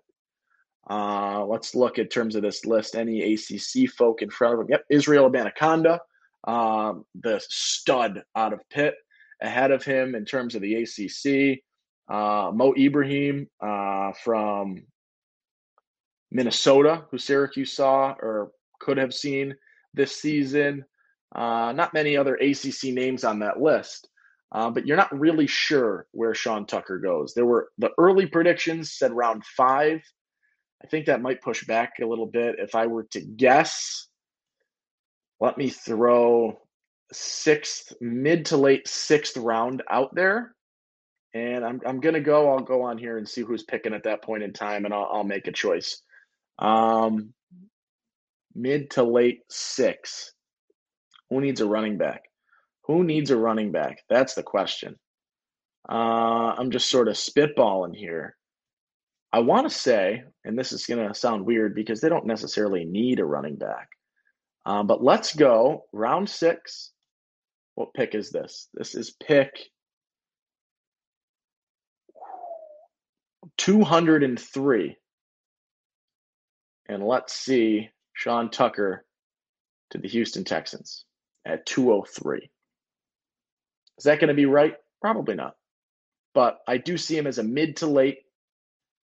Uh, 0.90 1.44
let's 1.46 1.76
look 1.76 1.98
in 1.98 2.08
terms 2.08 2.36
of 2.36 2.44
this 2.44 2.66
list. 2.66 2.96
Any 2.96 3.34
ACC 3.34 3.90
folk 3.90 4.22
in 4.22 4.30
front 4.30 4.54
of 4.54 4.62
him? 4.62 4.68
Yep, 4.70 4.86
Israel 4.90 5.30
Abanikanda, 5.30 6.00
um, 6.46 7.06
the 7.22 7.42
stud 7.48 8.24
out 8.36 8.54
of 8.54 8.60
Pitt, 8.70 8.96
ahead 9.42 9.72
of 9.72 9.84
him 9.84 10.16
in 10.16 10.26
terms 10.26 10.56
of 10.56 10.62
the 10.62 10.76
ACC. 10.76 11.60
Uh, 12.08 12.52
Mo 12.54 12.74
Ibrahim 12.78 13.50
uh, 13.62 14.12
from 14.24 14.84
Minnesota, 16.32 17.04
who 17.10 17.18
Syracuse 17.18 17.74
saw 17.74 18.16
or 18.22 18.52
could 18.80 18.98
have 18.98 19.14
seen 19.14 19.56
this 19.94 20.16
season. 20.16 20.86
Uh, 21.34 21.74
not 21.74 21.94
many 21.94 22.16
other 22.16 22.36
ACC 22.36 22.94
names 22.94 23.24
on 23.24 23.40
that 23.40 23.60
list, 23.60 24.08
uh, 24.52 24.70
but 24.70 24.86
you're 24.86 24.98
not 24.98 25.18
really 25.18 25.48
sure 25.48 26.08
where 26.12 26.36
Sean 26.36 26.66
Tucker 26.66 27.00
goes. 27.00 27.34
There 27.34 27.46
were 27.46 27.70
the 27.78 27.92
early 27.98 28.26
predictions 28.26 28.94
said 28.94 29.12
round 29.12 29.44
five. 29.46 30.02
I 30.84 30.88
think 30.88 31.08
that 31.08 31.22
might 31.22 31.42
push 31.42 31.66
back 31.66 31.94
a 32.02 32.06
little 32.06 32.28
bit. 32.28 32.56
If 32.60 32.76
I 32.76 32.86
were 32.86 33.04
to 33.12 33.22
guess, 33.22 34.08
let 35.46 35.58
me 35.58 35.70
throw 35.70 36.60
sixth, 37.14 37.94
mid 38.02 38.48
to 38.48 38.58
late 38.58 38.88
sixth 38.88 39.38
round 39.38 39.84
out 39.90 40.14
there. 40.16 40.56
And 41.34 41.64
I'm, 41.64 41.82
I'm 41.86 42.00
going 42.00 42.16
to 42.16 42.22
go, 42.22 42.52
I'll 42.52 42.60
go 42.60 42.82
on 42.82 42.98
here 42.98 43.18
and 43.18 43.28
see 43.28 43.42
who's 43.42 43.64
picking 43.64 43.94
at 43.94 44.04
that 44.04 44.24
point 44.24 44.44
in 44.44 44.54
time, 44.54 44.86
and 44.86 44.94
I'll, 44.94 45.10
I'll 45.12 45.24
make 45.24 45.48
a 45.48 45.52
choice. 45.52 46.02
Um, 46.60 47.34
mid 48.56 48.90
to 48.92 49.04
late 49.04 49.42
six. 49.50 50.32
Who 51.30 51.42
needs 51.42 51.62
a 51.62 51.68
running 51.68 51.98
back? 51.98 52.24
Who 52.86 53.04
needs 53.04 53.32
a 53.32 53.38
running 53.38 53.72
back? 53.72 54.04
That's 54.10 54.34
the 54.34 54.44
question. 54.44 54.96
Uh, 55.88 56.56
I'm 56.58 56.72
just 56.72 56.90
sort 56.90 57.08
of 57.08 57.16
spitballing 57.16 57.96
here. 57.96 58.36
I 59.34 59.40
want 59.40 59.70
to 59.70 59.76
say, 59.76 60.24
and 60.46 60.58
this 60.58 60.72
is 60.72 60.86
going 60.86 61.06
to 61.06 61.14
sound 61.14 61.46
weird 61.46 61.76
because 61.76 62.00
they 62.00 62.10
don't 62.10 62.26
necessarily 62.26 62.86
need 62.86 63.20
a 63.20 63.26
running 63.26 63.58
back, 63.58 63.90
um, 64.66 64.88
but 64.88 65.04
let's 65.04 65.36
go 65.36 65.86
round 65.94 66.30
six. 66.30 66.92
What 67.76 67.94
pick 67.94 68.16
is 68.16 68.32
this? 68.32 68.70
This 68.74 68.96
is 68.96 69.16
pick 69.26 69.52
203. 73.58 74.98
And 76.88 77.04
let's 77.06 77.34
see 77.34 77.90
Sean 78.14 78.50
Tucker 78.50 79.06
to 79.92 79.98
the 79.98 80.08
Houston 80.08 80.44
Texans 80.44 81.06
at 81.46 81.66
203. 81.66 82.50
Is 83.98 84.04
that 84.04 84.20
going 84.20 84.28
to 84.30 84.34
be 84.34 84.46
right? 84.46 84.76
Probably 85.02 85.36
not. 85.36 85.56
But 86.34 86.60
I 86.68 86.78
do 86.78 86.98
see 86.98 87.18
him 87.18 87.28
as 87.28 87.38
a 87.38 87.44
mid 87.44 87.78
to 87.78 87.88
late, 87.88 88.20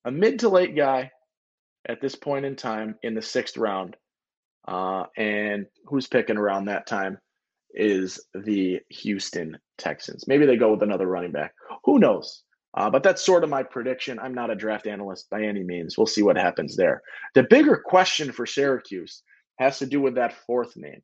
a 0.06 0.12
mid 0.12 0.40
to 0.40 0.50
late 0.50 0.76
guy 0.76 1.12
at 1.88 2.02
this 2.02 2.16
point 2.16 2.46
in 2.46 2.56
time 2.56 2.96
in 3.04 3.14
the 3.14 3.22
sixth 3.22 3.58
round. 3.58 3.96
Uh, 4.72 5.06
and 5.18 5.66
who's 5.86 6.08
picking 6.08 6.38
around 6.38 6.66
that 6.66 6.88
time? 6.88 7.18
is 7.74 8.20
the 8.34 8.80
Houston 8.90 9.58
Texans. 9.78 10.28
Maybe 10.28 10.46
they 10.46 10.58
go 10.58 10.72
with 10.72 10.84
another 10.84 11.08
running 11.08 11.32
back. 11.32 11.54
Who 11.86 12.00
knows? 12.00 12.44
Uh, 12.74 12.90
but 12.90 13.04
that's 13.04 13.26
sort 13.26 13.44
of 13.44 13.50
my 13.50 13.64
prediction. 13.64 14.20
I'm 14.20 14.34
not 14.34 14.50
a 14.50 14.56
draft 14.56 14.88
analyst 14.88 15.30
by 15.30 15.44
any 15.44 15.64
means. 15.64 15.98
We'll 15.98 16.08
see 16.08 16.24
what 16.24 16.38
happens 16.38 16.76
there. 16.76 17.02
The 17.34 17.44
bigger 17.44 17.78
question 17.78 18.32
for 18.32 18.46
Syracuse 18.46 19.24
has 19.58 19.78
to 19.80 19.86
do 19.86 20.00
with 20.00 20.16
that 20.16 20.34
fourth 20.48 20.76
name. 20.78 21.02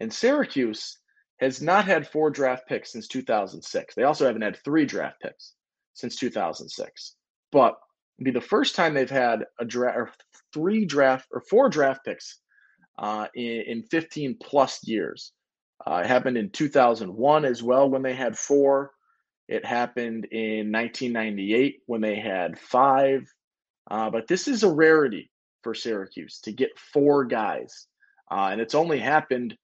And 0.00 0.12
Syracuse 0.12 0.98
has 1.40 1.60
not 1.60 1.84
had 1.84 2.08
four 2.08 2.30
draft 2.30 2.66
picks 2.66 2.92
since 2.92 3.06
2006. 3.06 3.94
They 3.94 4.04
also 4.04 4.26
haven't 4.26 4.42
had 4.42 4.56
three 4.64 4.86
draft 4.86 5.20
picks 5.20 5.54
since 5.94 6.16
2006. 6.16 7.16
But 7.52 7.74
be 8.22 8.30
the 8.30 8.40
first 8.40 8.74
time 8.74 8.94
they've 8.94 9.10
had 9.10 9.44
a 9.60 9.64
draft 9.64 9.96
or 9.96 10.10
three 10.52 10.84
draft 10.84 11.28
or 11.32 11.40
four 11.42 11.68
draft 11.68 12.04
picks 12.04 12.40
uh, 12.98 13.26
in, 13.34 13.62
in 13.66 13.82
15 13.84 14.36
plus 14.42 14.86
years. 14.86 15.32
Uh, 15.86 16.02
it 16.04 16.06
happened 16.06 16.36
in 16.36 16.50
2001 16.50 17.44
as 17.44 17.62
well 17.62 17.88
when 17.88 18.02
they 18.02 18.14
had 18.14 18.36
four. 18.36 18.90
It 19.46 19.64
happened 19.64 20.26
in 20.26 20.72
1998 20.72 21.80
when 21.86 22.00
they 22.00 22.16
had 22.16 22.58
five. 22.58 23.22
Uh, 23.90 24.10
but 24.10 24.26
this 24.26 24.48
is 24.48 24.64
a 24.64 24.70
rarity 24.70 25.30
for 25.62 25.74
Syracuse 25.74 26.40
to 26.40 26.52
get 26.52 26.78
four 26.92 27.24
guys. 27.24 27.86
Uh, 28.30 28.48
and 28.52 28.60
it's 28.60 28.74
only 28.74 28.98
happened 28.98 29.56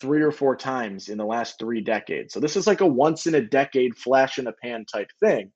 three 0.00 0.22
or 0.22 0.32
four 0.32 0.56
times 0.56 1.08
in 1.08 1.18
the 1.18 1.24
last 1.24 1.58
three 1.60 1.80
decades. 1.80 2.34
So 2.34 2.40
this 2.40 2.56
is 2.56 2.66
like 2.66 2.80
a 2.80 2.86
once 2.86 3.26
in 3.26 3.36
a 3.36 3.40
decade 3.40 3.96
flash 3.96 4.38
in 4.38 4.46
the 4.46 4.52
pan 4.52 4.84
type 4.84 5.10
thing. 5.20 5.52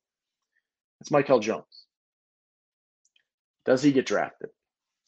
It's 1.01 1.11
Mikel 1.11 1.39
Jones. 1.39 1.65
Does 3.65 3.83
he 3.83 3.91
get 3.91 4.05
drafted? 4.05 4.49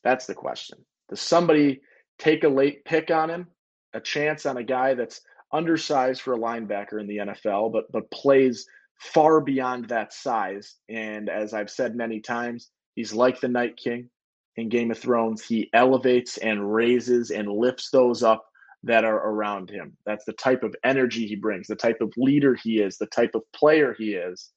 That's 0.04 0.26
the 0.26 0.36
question. 0.36 0.80
Does 1.08 1.22
somebody 1.22 1.82
take 2.20 2.44
a 2.44 2.50
late 2.50 2.86
pick 2.86 3.10
on 3.10 3.30
him, 3.30 3.48
a 3.94 4.00
chance 4.00 4.46
on 4.46 4.58
a 4.58 4.64
guy 4.64 4.94
that's 4.94 5.22
undersized 5.52 6.22
for 6.22 6.34
a 6.34 6.38
linebacker 6.38 7.00
in 7.00 7.08
the 7.08 7.18
NFL, 7.18 7.72
but 7.72 7.92
but 7.92 8.12
plays 8.12 8.68
far 9.00 9.42
beyond 9.42 9.88
that 9.88 10.14
size. 10.14 10.76
And 10.90 11.30
as 11.30 11.54
I've 11.54 11.70
said 11.70 11.96
many 11.96 12.20
times, 12.20 12.70
he's 12.96 13.14
like 13.14 13.40
the 13.40 13.48
Night 13.48 13.78
King 13.78 14.10
in 14.58 14.70
Game 14.70 14.92
of 14.92 15.00
Thrones. 15.00 15.44
He 15.44 15.70
elevates 15.74 16.38
and 16.38 16.74
raises 16.74 17.32
and 17.32 17.50
lifts 17.50 17.90
those 17.90 18.22
up 18.24 18.46
that 18.84 19.06
are 19.06 19.30
around 19.30 19.70
him. 19.70 19.98
That's 20.06 20.26
the 20.26 20.34
type 20.34 20.64
of 20.64 20.76
energy 20.84 21.28
he 21.28 21.36
brings, 21.36 21.68
the 21.68 21.76
type 21.76 22.02
of 22.02 22.14
leader 22.18 22.56
he 22.56 22.80
is, 22.80 22.98
the 22.98 23.08
type 23.08 23.36
of 23.36 23.44
player 23.54 23.96
he 23.98 24.14
is. 24.14 24.52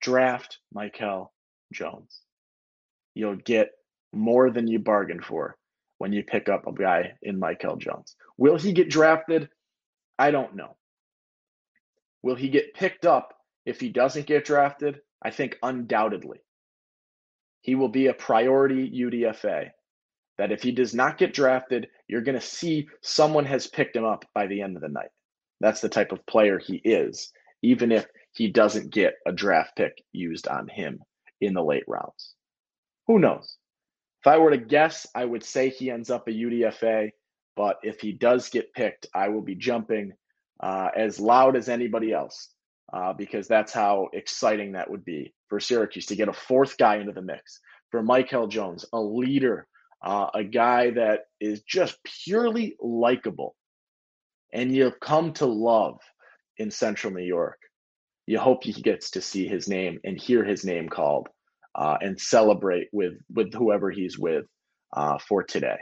Draft 0.00 0.58
Mikel 0.72 1.32
Jones. 1.72 2.22
You'll 3.14 3.36
get 3.36 3.70
more 4.12 4.50
than 4.50 4.66
you 4.66 4.78
bargained 4.78 5.24
for 5.24 5.56
when 6.00 6.14
you 6.14 6.24
pick 6.24 6.48
up 6.48 6.66
a 6.66 6.72
guy 6.72 7.12
in 7.20 7.38
Mikel 7.38 7.76
Jones. 7.76 8.16
Will 8.38 8.56
he 8.56 8.72
get 8.72 8.88
drafted? 8.88 9.50
I 10.18 10.30
don't 10.30 10.56
know. 10.56 10.78
Will 12.22 12.36
he 12.36 12.48
get 12.48 12.72
picked 12.72 13.04
up 13.04 13.34
if 13.66 13.80
he 13.80 13.90
doesn't 13.90 14.26
get 14.26 14.46
drafted? 14.46 15.02
I 15.22 15.30
think 15.30 15.58
undoubtedly. 15.62 16.38
He 17.60 17.74
will 17.74 17.90
be 17.90 18.06
a 18.06 18.14
priority 18.14 18.90
UDFA. 18.90 19.72
That 20.38 20.52
if 20.52 20.62
he 20.62 20.72
does 20.72 20.94
not 20.94 21.18
get 21.18 21.34
drafted, 21.34 21.88
you're 22.08 22.22
going 22.22 22.40
to 22.40 22.46
see 22.46 22.88
someone 23.02 23.44
has 23.44 23.66
picked 23.66 23.94
him 23.94 24.06
up 24.06 24.24
by 24.34 24.46
the 24.46 24.62
end 24.62 24.76
of 24.76 24.82
the 24.82 24.88
night. 24.88 25.10
That's 25.60 25.82
the 25.82 25.90
type 25.90 26.12
of 26.12 26.24
player 26.24 26.58
he 26.58 26.76
is, 26.76 27.30
even 27.60 27.92
if 27.92 28.06
he 28.32 28.50
doesn't 28.50 28.90
get 28.90 29.16
a 29.26 29.32
draft 29.32 29.76
pick 29.76 30.02
used 30.12 30.48
on 30.48 30.66
him 30.66 31.00
in 31.42 31.52
the 31.52 31.62
late 31.62 31.84
rounds. 31.86 32.32
Who 33.06 33.18
knows? 33.18 33.58
If 34.20 34.26
I 34.26 34.38
were 34.38 34.50
to 34.50 34.58
guess, 34.58 35.06
I 35.14 35.24
would 35.24 35.42
say 35.42 35.70
he 35.70 35.90
ends 35.90 36.10
up 36.10 36.28
a 36.28 36.32
UDFA. 36.32 37.10
But 37.56 37.78
if 37.82 38.00
he 38.00 38.12
does 38.12 38.48
get 38.48 38.72
picked, 38.74 39.06
I 39.14 39.28
will 39.28 39.42
be 39.42 39.54
jumping 39.54 40.12
uh, 40.62 40.88
as 40.96 41.18
loud 41.18 41.56
as 41.56 41.68
anybody 41.68 42.12
else 42.12 42.48
uh, 42.92 43.12
because 43.12 43.48
that's 43.48 43.72
how 43.72 44.08
exciting 44.12 44.72
that 44.72 44.90
would 44.90 45.04
be 45.04 45.34
for 45.48 45.60
Syracuse 45.60 46.06
to 46.06 46.16
get 46.16 46.28
a 46.28 46.32
fourth 46.32 46.76
guy 46.78 46.96
into 46.96 47.12
the 47.12 47.22
mix. 47.22 47.60
For 47.90 48.02
Mikel 48.02 48.46
Jones, 48.46 48.84
a 48.92 49.00
leader, 49.00 49.66
uh, 50.04 50.28
a 50.32 50.44
guy 50.44 50.90
that 50.92 51.22
is 51.40 51.62
just 51.62 51.98
purely 52.04 52.76
likable 52.80 53.56
and 54.52 54.74
you've 54.74 55.00
come 55.00 55.32
to 55.34 55.46
love 55.46 55.98
in 56.58 56.70
Central 56.70 57.12
New 57.12 57.24
York. 57.24 57.58
You 58.26 58.38
hope 58.38 58.64
he 58.64 58.72
gets 58.72 59.10
to 59.12 59.20
see 59.20 59.46
his 59.46 59.68
name 59.68 60.00
and 60.04 60.20
hear 60.20 60.44
his 60.44 60.64
name 60.64 60.88
called 60.88 61.28
uh, 61.74 61.96
and 62.00 62.20
celebrate 62.20 62.88
with 62.92 63.14
with 63.34 63.52
whoever 63.54 63.90
he's 63.90 64.18
with 64.18 64.44
uh, 64.96 65.18
for 65.18 65.42
today. 65.42 65.78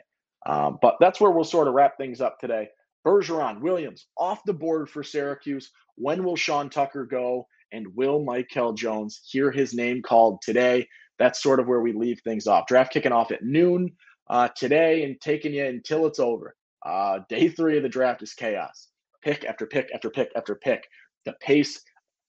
Um, 0.46 0.78
but 0.80 0.96
that's 1.00 1.20
where 1.20 1.30
we'll 1.30 1.44
sort 1.44 1.68
of 1.68 1.74
wrap 1.74 1.96
things 1.98 2.20
up 2.20 2.38
today. 2.38 2.68
Bergeron, 3.06 3.60
Williams 3.60 4.06
off 4.16 4.44
the 4.44 4.52
board 4.52 4.88
for 4.90 5.02
Syracuse. 5.02 5.70
When 5.96 6.24
will 6.24 6.36
Sean 6.36 6.70
Tucker 6.70 7.04
go? 7.04 7.46
And 7.72 7.86
will 7.94 8.24
Mikel 8.24 8.72
Jones 8.72 9.20
hear 9.30 9.50
his 9.50 9.74
name 9.74 10.00
called 10.00 10.40
today? 10.42 10.88
That's 11.18 11.42
sort 11.42 11.60
of 11.60 11.66
where 11.66 11.80
we 11.80 11.92
leave 11.92 12.20
things 12.22 12.46
off. 12.46 12.66
Draft 12.66 12.92
kicking 12.92 13.12
off 13.12 13.30
at 13.30 13.42
noon 13.42 13.90
uh, 14.30 14.48
today 14.56 15.04
and 15.04 15.20
taking 15.20 15.52
you 15.52 15.66
until 15.66 16.06
it's 16.06 16.18
over. 16.18 16.54
Uh, 16.84 17.20
day 17.28 17.48
three 17.48 17.76
of 17.76 17.82
the 17.82 17.88
draft 17.88 18.22
is 18.22 18.32
chaos. 18.32 18.88
Pick 19.22 19.44
after 19.44 19.66
pick 19.66 19.90
after 19.94 20.08
pick 20.10 20.30
after 20.36 20.54
pick. 20.54 20.86
The 21.26 21.34
pace 21.40 21.82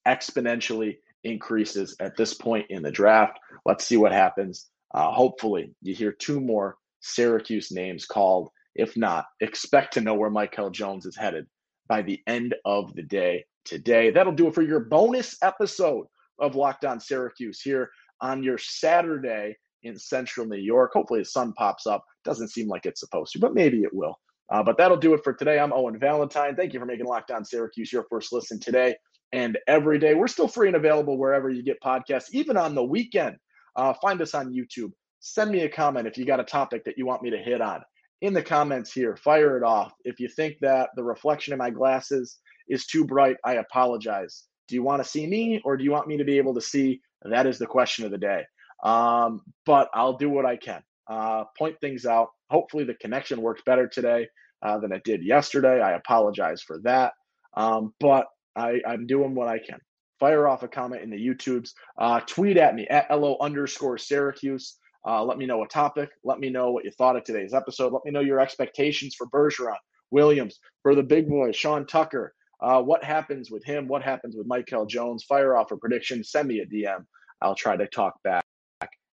exponentially 0.06 0.96
increases 1.24 1.96
at 2.00 2.16
this 2.16 2.34
point 2.34 2.66
in 2.70 2.82
the 2.82 2.90
draft. 2.90 3.38
Let's 3.64 3.84
see 3.84 3.96
what 3.96 4.12
happens. 4.12 4.68
Uh, 4.94 5.10
hopefully, 5.10 5.72
you 5.82 5.94
hear 5.94 6.12
two 6.12 6.40
more 6.40 6.76
Syracuse 7.00 7.70
names 7.70 8.06
called. 8.06 8.50
If 8.74 8.96
not, 8.96 9.26
expect 9.40 9.94
to 9.94 10.00
know 10.00 10.14
where 10.14 10.30
Mikel 10.30 10.70
Jones 10.70 11.06
is 11.06 11.16
headed 11.16 11.46
by 11.88 12.02
the 12.02 12.20
end 12.26 12.54
of 12.64 12.94
the 12.94 13.02
day 13.02 13.44
today. 13.64 14.10
That'll 14.10 14.32
do 14.32 14.48
it 14.48 14.54
for 14.54 14.62
your 14.62 14.80
bonus 14.80 15.36
episode 15.42 16.06
of 16.38 16.54
Locked 16.54 16.84
On 16.84 17.00
Syracuse 17.00 17.60
here 17.60 17.90
on 18.20 18.42
your 18.42 18.58
Saturday 18.58 19.56
in 19.82 19.98
central 19.98 20.46
New 20.46 20.56
York. 20.56 20.92
Hopefully, 20.94 21.20
the 21.20 21.24
sun 21.26 21.52
pops 21.54 21.86
up. 21.86 22.04
Doesn't 22.24 22.48
seem 22.48 22.68
like 22.68 22.86
it's 22.86 23.00
supposed 23.00 23.32
to, 23.32 23.38
but 23.38 23.54
maybe 23.54 23.82
it 23.82 23.94
will. 23.94 24.18
Uh, 24.52 24.62
but 24.62 24.76
that'll 24.76 24.96
do 24.96 25.14
it 25.14 25.22
for 25.22 25.32
today. 25.32 25.58
I'm 25.58 25.72
Owen 25.72 25.98
Valentine. 25.98 26.56
Thank 26.56 26.72
you 26.72 26.80
for 26.80 26.86
making 26.86 27.06
Locked 27.06 27.30
On 27.30 27.44
Syracuse 27.44 27.92
your 27.92 28.04
first 28.10 28.32
listen 28.32 28.58
today 28.58 28.96
and 29.32 29.58
every 29.66 29.98
day. 29.98 30.14
We're 30.14 30.28
still 30.28 30.48
free 30.48 30.68
and 30.68 30.76
available 30.76 31.18
wherever 31.18 31.50
you 31.50 31.62
get 31.62 31.80
podcasts, 31.80 32.30
even 32.32 32.56
on 32.56 32.74
the 32.74 32.84
weekend. 32.84 33.36
Uh, 33.76 33.94
find 33.94 34.20
us 34.20 34.34
on 34.34 34.52
YouTube. 34.52 34.92
Send 35.20 35.50
me 35.50 35.62
a 35.62 35.68
comment 35.68 36.06
if 36.06 36.16
you 36.18 36.24
got 36.24 36.40
a 36.40 36.44
topic 36.44 36.84
that 36.84 36.98
you 36.98 37.06
want 37.06 37.22
me 37.22 37.30
to 37.30 37.38
hit 37.38 37.60
on. 37.60 37.82
In 38.22 38.34
the 38.34 38.42
comments 38.42 38.92
here, 38.92 39.16
fire 39.16 39.56
it 39.56 39.62
off. 39.62 39.92
If 40.04 40.20
you 40.20 40.28
think 40.28 40.56
that 40.60 40.90
the 40.96 41.04
reflection 41.04 41.52
in 41.52 41.58
my 41.58 41.70
glasses 41.70 42.38
is 42.68 42.86
too 42.86 43.04
bright, 43.04 43.36
I 43.44 43.54
apologize. 43.54 44.44
Do 44.68 44.74
you 44.74 44.82
want 44.82 45.02
to 45.02 45.08
see 45.08 45.26
me 45.26 45.60
or 45.64 45.76
do 45.76 45.84
you 45.84 45.90
want 45.90 46.08
me 46.08 46.16
to 46.18 46.24
be 46.24 46.38
able 46.38 46.54
to 46.54 46.60
see? 46.60 47.00
That 47.22 47.46
is 47.46 47.58
the 47.58 47.66
question 47.66 48.04
of 48.04 48.10
the 48.10 48.18
day. 48.18 48.44
Um, 48.82 49.42
but 49.66 49.90
I'll 49.94 50.16
do 50.16 50.30
what 50.30 50.46
I 50.46 50.56
can. 50.56 50.82
Uh, 51.08 51.44
point 51.58 51.76
things 51.80 52.06
out. 52.06 52.28
Hopefully, 52.50 52.84
the 52.84 52.94
connection 52.94 53.42
works 53.42 53.62
better 53.66 53.88
today 53.88 54.28
uh, 54.62 54.78
than 54.78 54.92
it 54.92 55.02
did 55.04 55.24
yesterday. 55.24 55.80
I 55.80 55.92
apologize 55.92 56.62
for 56.62 56.78
that. 56.84 57.12
Um, 57.56 57.94
but 58.00 58.26
I, 58.56 58.80
I'm 58.86 59.06
doing 59.06 59.34
what 59.34 59.48
I 59.48 59.58
can. 59.58 59.78
Fire 60.18 60.46
off 60.46 60.62
a 60.62 60.68
comment 60.68 61.02
in 61.02 61.10
the 61.10 61.16
YouTubes. 61.16 61.70
Uh, 61.98 62.20
tweet 62.20 62.56
at 62.56 62.74
me 62.74 62.86
at 62.88 63.10
LO 63.10 63.36
underscore 63.40 63.96
Syracuse. 63.96 64.76
Uh, 65.06 65.24
let 65.24 65.38
me 65.38 65.46
know 65.46 65.62
a 65.62 65.68
topic. 65.68 66.10
Let 66.24 66.40
me 66.40 66.50
know 66.50 66.72
what 66.72 66.84
you 66.84 66.90
thought 66.90 67.16
of 67.16 67.24
today's 67.24 67.54
episode. 67.54 67.92
Let 67.92 68.04
me 68.04 68.10
know 68.10 68.20
your 68.20 68.40
expectations 68.40 69.14
for 69.16 69.26
Bergeron, 69.28 69.76
Williams, 70.10 70.58
for 70.82 70.94
the 70.94 71.02
big 71.02 71.28
boy, 71.28 71.52
Sean 71.52 71.86
Tucker. 71.86 72.34
Uh, 72.62 72.82
what 72.82 73.02
happens 73.02 73.50
with 73.50 73.64
him? 73.64 73.88
What 73.88 74.02
happens 74.02 74.36
with 74.36 74.46
Mikel 74.46 74.84
Jones? 74.84 75.24
Fire 75.24 75.56
off 75.56 75.70
a 75.70 75.76
prediction. 75.76 76.22
Send 76.22 76.48
me 76.48 76.60
a 76.60 76.66
DM. 76.66 77.04
I'll 77.40 77.54
try 77.54 77.76
to 77.76 77.86
talk 77.86 78.22
back 78.22 78.44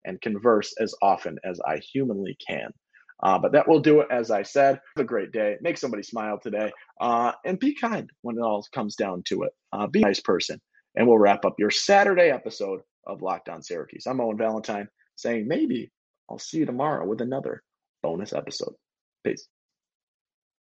and 0.04 0.20
converse 0.20 0.74
as 0.82 0.94
often 1.02 1.38
as 1.46 1.60
I 1.66 1.78
humanly 1.78 2.38
can. 2.46 2.72
Uh, 3.24 3.40
but 3.40 3.52
that 3.52 3.68
will 3.68 3.80
do 3.80 4.02
it, 4.02 4.08
as 4.12 4.32
I 4.32 4.44
said. 4.44 4.80
Have 4.96 5.04
a 5.04 5.08
great 5.08 5.32
day. 5.32 5.58
Make 5.62 5.78
somebody 5.78 6.04
smile 6.04 6.40
today. 6.40 6.72
Uh, 7.02 7.32
and 7.46 7.60
be 7.60 7.74
kind 7.74 8.10
when 8.22 8.38
it 8.38 8.42
all 8.42 8.66
comes 8.74 8.96
down 8.96 9.24
to 9.28 9.44
it. 9.44 9.52
Uh, 9.74 9.88
be 9.88 10.02
a 10.02 10.06
nice 10.06 10.20
person. 10.20 10.62
And 10.96 11.08
we'll 11.08 11.18
wrap 11.18 11.46
up 11.46 11.56
your 11.60 11.72
Saturday 11.72 12.30
episode 12.30 12.82
of 13.06 13.22
Locked 13.22 13.50
On 13.50 13.62
Syracuse. 13.62 14.06
I'm 14.08 14.22
Owen 14.22 14.38
Valentine 14.38 14.88
saying 15.16 15.48
maybe 15.48 15.92
I'll 16.30 16.40
see 16.40 16.60
you 16.60 16.66
tomorrow 16.66 17.06
with 17.08 17.22
another 17.22 17.64
bonus 18.04 18.34
episode. 18.34 18.74
Peace. 19.24 19.48